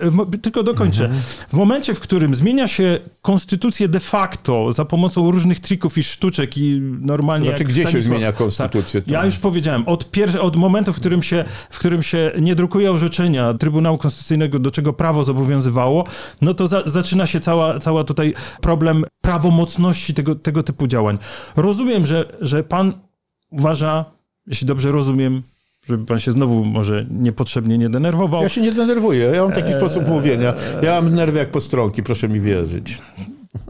[0.43, 1.23] tylko dokończę, mhm.
[1.49, 6.59] w momencie, w którym zmienia się konstytucję de facto za pomocą różnych trików i sztuczek
[6.59, 7.49] i normalnie...
[7.49, 9.03] Znaczy, gdzie Stanisław, się zmienia konstytucję?
[9.07, 12.93] Ja już powiedziałem, od, pier- od momentu, w którym, się, w którym się nie drukuje
[12.93, 16.05] orzeczenia Trybunału Konstytucyjnego, do czego prawo zobowiązywało,
[16.41, 21.19] no to za- zaczyna się cała, cała tutaj problem prawa prawomocności tego, tego typu działań.
[21.57, 22.93] Rozumiem, że, że pan
[23.51, 24.05] uważa,
[24.47, 25.43] jeśli dobrze rozumiem,
[25.87, 28.43] żeby pan się znowu może niepotrzebnie nie denerwował.
[28.43, 29.75] Ja się nie denerwuję, ja mam taki eee...
[29.75, 30.55] sposób mówienia.
[30.83, 32.99] Ja mam nerwy jak postronki, proszę mi wierzyć.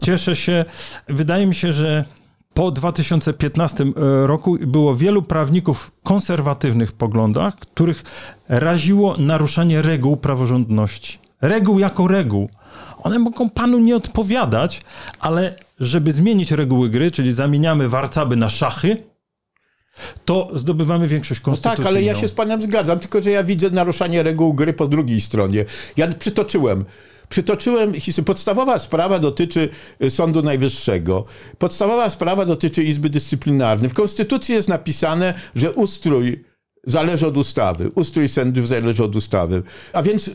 [0.01, 0.65] Cieszę się.
[1.07, 2.05] Wydaje mi się, że
[2.53, 8.03] po 2015 e, roku było wielu prawników konserwatywnych poglądach, których
[8.49, 11.19] raziło naruszanie reguł praworządności.
[11.41, 12.49] Reguł jako reguł.
[13.03, 14.81] One mogą panu nie odpowiadać,
[15.19, 19.03] ale żeby zmienić reguły gry, czyli zamieniamy warcaby na szachy,
[20.25, 21.77] to zdobywamy większość konstytucyjną.
[21.77, 24.73] No tak, ale ja się z panem zgadzam, tylko że ja widzę naruszanie reguł gry
[24.73, 25.65] po drugiej stronie.
[25.97, 26.85] Ja przytoczyłem
[27.29, 27.93] przytoczyłem,
[28.25, 29.69] podstawowa sprawa dotyczy
[30.03, 31.25] y, Sądu Najwyższego.
[31.57, 33.89] Podstawowa sprawa dotyczy Izby Dyscyplinarnej.
[33.89, 36.43] W Konstytucji jest napisane, że ustrój
[36.83, 37.91] zależy od ustawy.
[37.95, 39.63] Ustrój sędziów zależy od ustawy.
[39.93, 40.31] A więc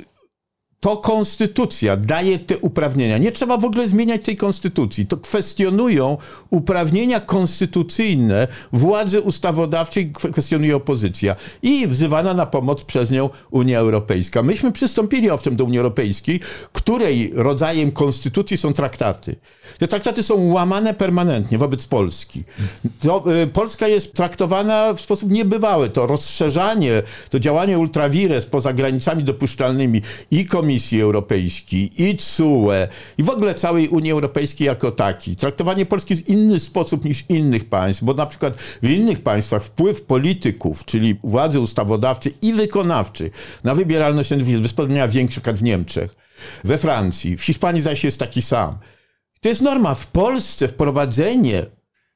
[0.80, 3.18] to konstytucja daje te uprawnienia.
[3.18, 5.06] Nie trzeba w ogóle zmieniać tej konstytucji.
[5.06, 6.16] To kwestionują
[6.50, 14.42] uprawnienia konstytucyjne władzy ustawodawczej, kwestionuje opozycja i wzywana na pomoc przez nią Unia Europejska.
[14.42, 16.40] Myśmy przystąpili owszem do Unii Europejskiej,
[16.72, 19.36] której rodzajem konstytucji są traktaty.
[19.78, 22.44] Te traktaty są łamane permanentnie wobec Polski.
[23.00, 25.88] To, y, Polska jest traktowana w sposób niebywały.
[25.88, 30.67] To rozszerzanie, to działanie ultrawires poza granicami dopuszczalnymi i Komisji
[31.02, 32.88] Europejskiej, i CUE,
[33.18, 35.36] i w ogóle całej Unii Europejskiej jako taki.
[35.36, 40.02] Traktowanie Polski w inny sposób niż innych państw, bo na przykład w innych państwach wpływ
[40.02, 43.30] polityków, czyli władzy ustawodawczej i wykonawczej
[43.64, 46.14] na wybieralność jest bezpośrednio większy, w Niemczech,
[46.64, 48.78] we Francji, w Hiszpanii zaś jest taki sam.
[49.40, 49.94] To jest norma.
[49.94, 51.66] W Polsce wprowadzenie,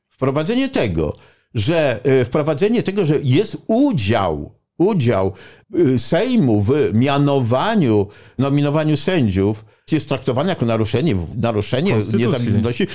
[0.09, 1.17] wprowadzenie tego,
[1.55, 5.33] że e, wprowadzenie tego, że jest udział, udział
[5.75, 8.07] e, Sejmu w mianowaniu,
[8.39, 12.87] nominowaniu sędziów, jest traktowane jako naruszenie, naruszenie niezależności.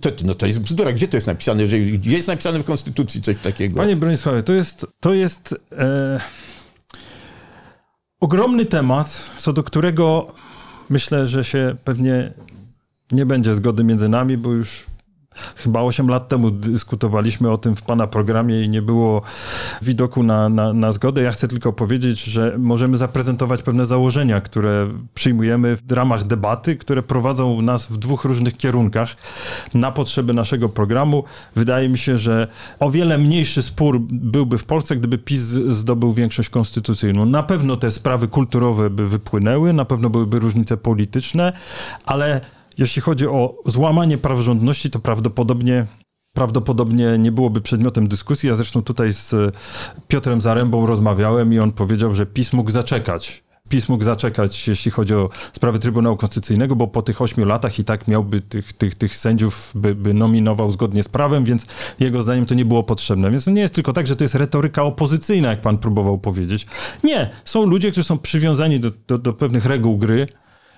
[0.00, 0.92] To, no to jest bzdura.
[0.92, 1.66] Gdzie to jest napisane?
[1.66, 3.76] Że, gdzie jest napisane w Konstytucji coś takiego?
[3.76, 6.20] Panie Bronisławie, to jest, to jest e,
[8.20, 10.32] ogromny temat, co do którego
[10.90, 12.32] myślę, że się pewnie
[13.12, 14.86] nie będzie zgody między nami, bo już
[15.56, 19.22] Chyba 8 lat temu dyskutowaliśmy o tym w Pana programie i nie było
[19.82, 21.22] widoku na, na, na, zgodę.
[21.22, 27.02] Ja chcę tylko powiedzieć, że możemy zaprezentować pewne założenia, które przyjmujemy w ramach debaty, które
[27.02, 29.16] prowadzą nas w dwóch różnych kierunkach
[29.74, 31.24] na potrzeby naszego programu.
[31.56, 32.48] Wydaje mi się, że
[32.80, 37.24] o wiele mniejszy spór byłby w Polsce, gdyby PiS zdobył większość konstytucyjną.
[37.24, 41.52] Na pewno te sprawy kulturowe by wypłynęły, na pewno byłyby różnice polityczne,
[42.06, 42.40] ale
[42.78, 45.86] jeśli chodzi o złamanie praworządności, to prawdopodobnie
[46.34, 48.48] prawdopodobnie nie byłoby przedmiotem dyskusji.
[48.48, 49.54] Ja zresztą tutaj z
[50.08, 55.14] Piotrem Zarębą rozmawiałem i on powiedział, że PiS mógł zaczekać PiS mógł zaczekać, jeśli chodzi
[55.14, 59.16] o sprawy Trybunału Konstytucyjnego, bo po tych ośmiu latach i tak miałby tych, tych, tych
[59.16, 61.66] sędziów, by, by nominował zgodnie z prawem, więc
[62.00, 63.30] jego zdaniem to nie było potrzebne.
[63.30, 66.66] Więc nie jest tylko tak, że to jest retoryka opozycyjna, jak pan próbował powiedzieć.
[67.04, 70.26] Nie, są ludzie, którzy są przywiązani do, do, do pewnych reguł gry,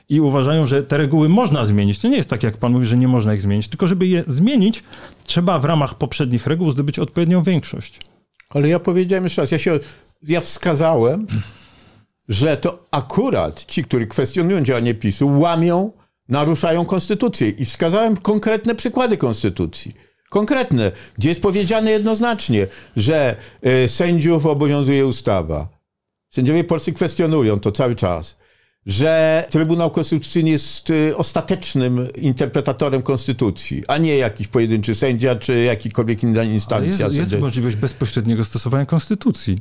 [0.09, 1.99] i uważają, że te reguły można zmienić.
[1.99, 4.25] To nie jest tak, jak pan mówi, że nie można ich zmienić, tylko żeby je
[4.27, 4.85] zmienić,
[5.25, 8.01] trzeba w ramach poprzednich reguł zdobyć odpowiednią większość.
[8.51, 9.79] Ale ja powiedziałem jeszcze raz, ja się,
[10.23, 11.27] ja wskazałem,
[12.29, 15.93] że to akurat ci, którzy kwestionują działanie PiSu, łamią,
[16.29, 17.49] naruszają konstytucję.
[17.49, 19.95] I wskazałem konkretne przykłady konstytucji.
[20.31, 23.37] Konkretne, gdzie jest powiedziane jednoznacznie, że
[23.85, 25.69] y, sędziów obowiązuje ustawa.
[26.31, 28.37] Sędziowie polscy kwestionują to cały czas
[28.87, 36.23] że Trybunał Konstytucyjny jest y, ostatecznym interpretatorem konstytucji, a nie jakiś pojedynczy sędzia czy jakikolwiek
[36.23, 37.07] inna instancja.
[37.07, 39.59] jest, jest możliwość bezpośredniego stosowania konstytucji.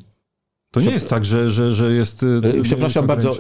[0.72, 2.24] To nie jest tak, że, że, że jest.
[2.24, 3.36] Y, y, przepraszam jest bardzo.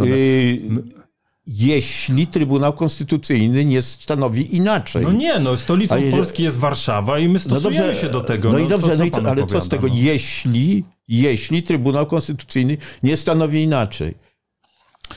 [1.47, 5.03] Jeśli Trybunał Konstytucyjny nie stanowi inaczej.
[5.03, 6.11] No nie, no stolicą je...
[6.11, 8.51] Polski jest Warszawa i my stosujemy no dobrze, się do tego.
[8.51, 9.93] No, no i dobrze, co, co no i to, ale co z tego, no?
[9.97, 14.24] jeśli, jeśli Trybunał Konstytucyjny nie stanowi inaczej?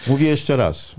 [0.07, 0.97] Mówię jeszcze raz.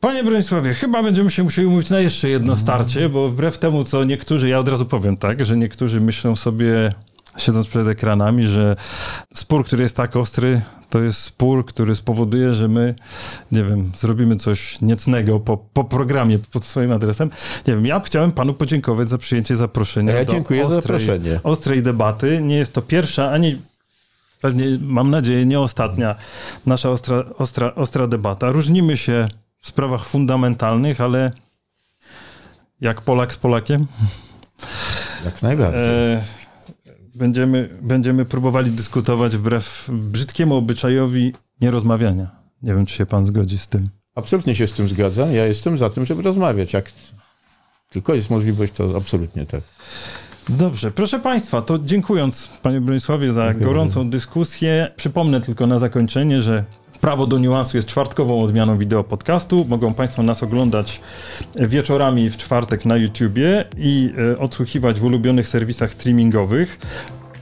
[0.00, 4.04] Panie Bronisławie, chyba będziemy się musieli umówić na jeszcze jedno starcie, bo wbrew temu, co
[4.04, 6.92] niektórzy, ja od razu powiem tak, że niektórzy myślą sobie,
[7.36, 8.76] siedząc przed ekranami, że
[9.34, 12.94] spór, który jest tak ostry, to jest spór, który spowoduje, że my,
[13.52, 17.30] nie wiem, zrobimy coś niecnego po, po programie pod swoim adresem.
[17.66, 20.12] Nie wiem, ja chciałem panu podziękować za przyjęcie zaproszenia.
[20.12, 21.40] Ja dziękuję ostrej, za zaproszenie.
[21.42, 22.40] Ostrej debaty.
[22.42, 23.58] Nie jest to pierwsza ani
[24.44, 26.14] pewnie, mam nadzieję, nie ostatnia
[26.66, 28.50] nasza ostra, ostra, ostra debata.
[28.50, 29.28] Różnimy się
[29.60, 31.32] w sprawach fundamentalnych, ale
[32.80, 33.86] jak Polak z Polakiem.
[35.24, 35.82] Jak najbardziej.
[35.82, 36.22] E,
[37.14, 42.30] będziemy, będziemy próbowali dyskutować wbrew brzydkiemu obyczajowi nierozmawiania.
[42.62, 43.88] Nie wiem, czy się pan zgodzi z tym.
[44.14, 45.32] Absolutnie się z tym zgadzam.
[45.32, 46.72] Ja jestem za tym, żeby rozmawiać.
[46.72, 46.92] Jak
[47.90, 49.60] tylko jest możliwość, to absolutnie tak.
[50.48, 54.10] Dobrze, proszę Państwa, to dziękując Panie Bronisławie za Dziękuję gorącą bardzo.
[54.10, 56.64] dyskusję, przypomnę tylko na zakończenie, że
[57.04, 59.66] Prawo do niuansu jest czwartkową odmianą wideo podcastu.
[59.68, 61.00] Mogą Państwo nas oglądać
[61.56, 66.78] wieczorami w czwartek na YouTubie i e, odsłuchiwać w ulubionych serwisach streamingowych.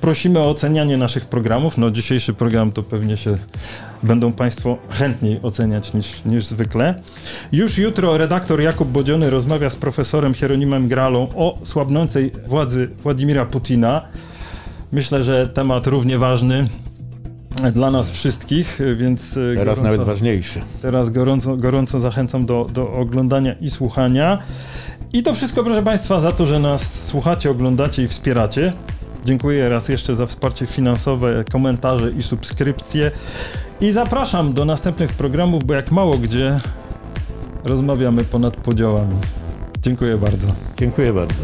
[0.03, 1.79] Prosimy o ocenianie naszych programów.
[1.79, 3.37] No, dzisiejszy program to pewnie się
[4.03, 6.95] będą Państwo chętniej oceniać niż, niż zwykle.
[7.53, 14.03] Już jutro redaktor Jakub Bodziony rozmawia z profesorem Hieronimem Gralą o słabnącej władzy Władimira Putina.
[14.93, 16.69] Myślę, że temat równie ważny
[17.73, 19.37] dla nas wszystkich, więc...
[19.37, 20.61] E, teraz gorąco, nawet ważniejszy.
[20.83, 24.39] Teraz gorąco, gorąco zachęcam do, do oglądania i słuchania.
[25.13, 28.73] I to wszystko, proszę Państwa, za to, że nas słuchacie, oglądacie i wspieracie.
[29.25, 33.11] Dziękuję raz jeszcze za wsparcie finansowe, komentarze i subskrypcje.
[33.81, 36.61] I zapraszam do następnych programów, bo jak mało gdzie
[37.65, 39.15] rozmawiamy ponad podziałami.
[39.83, 40.49] Dziękuję bardzo.
[40.79, 41.43] Dziękuję bardzo.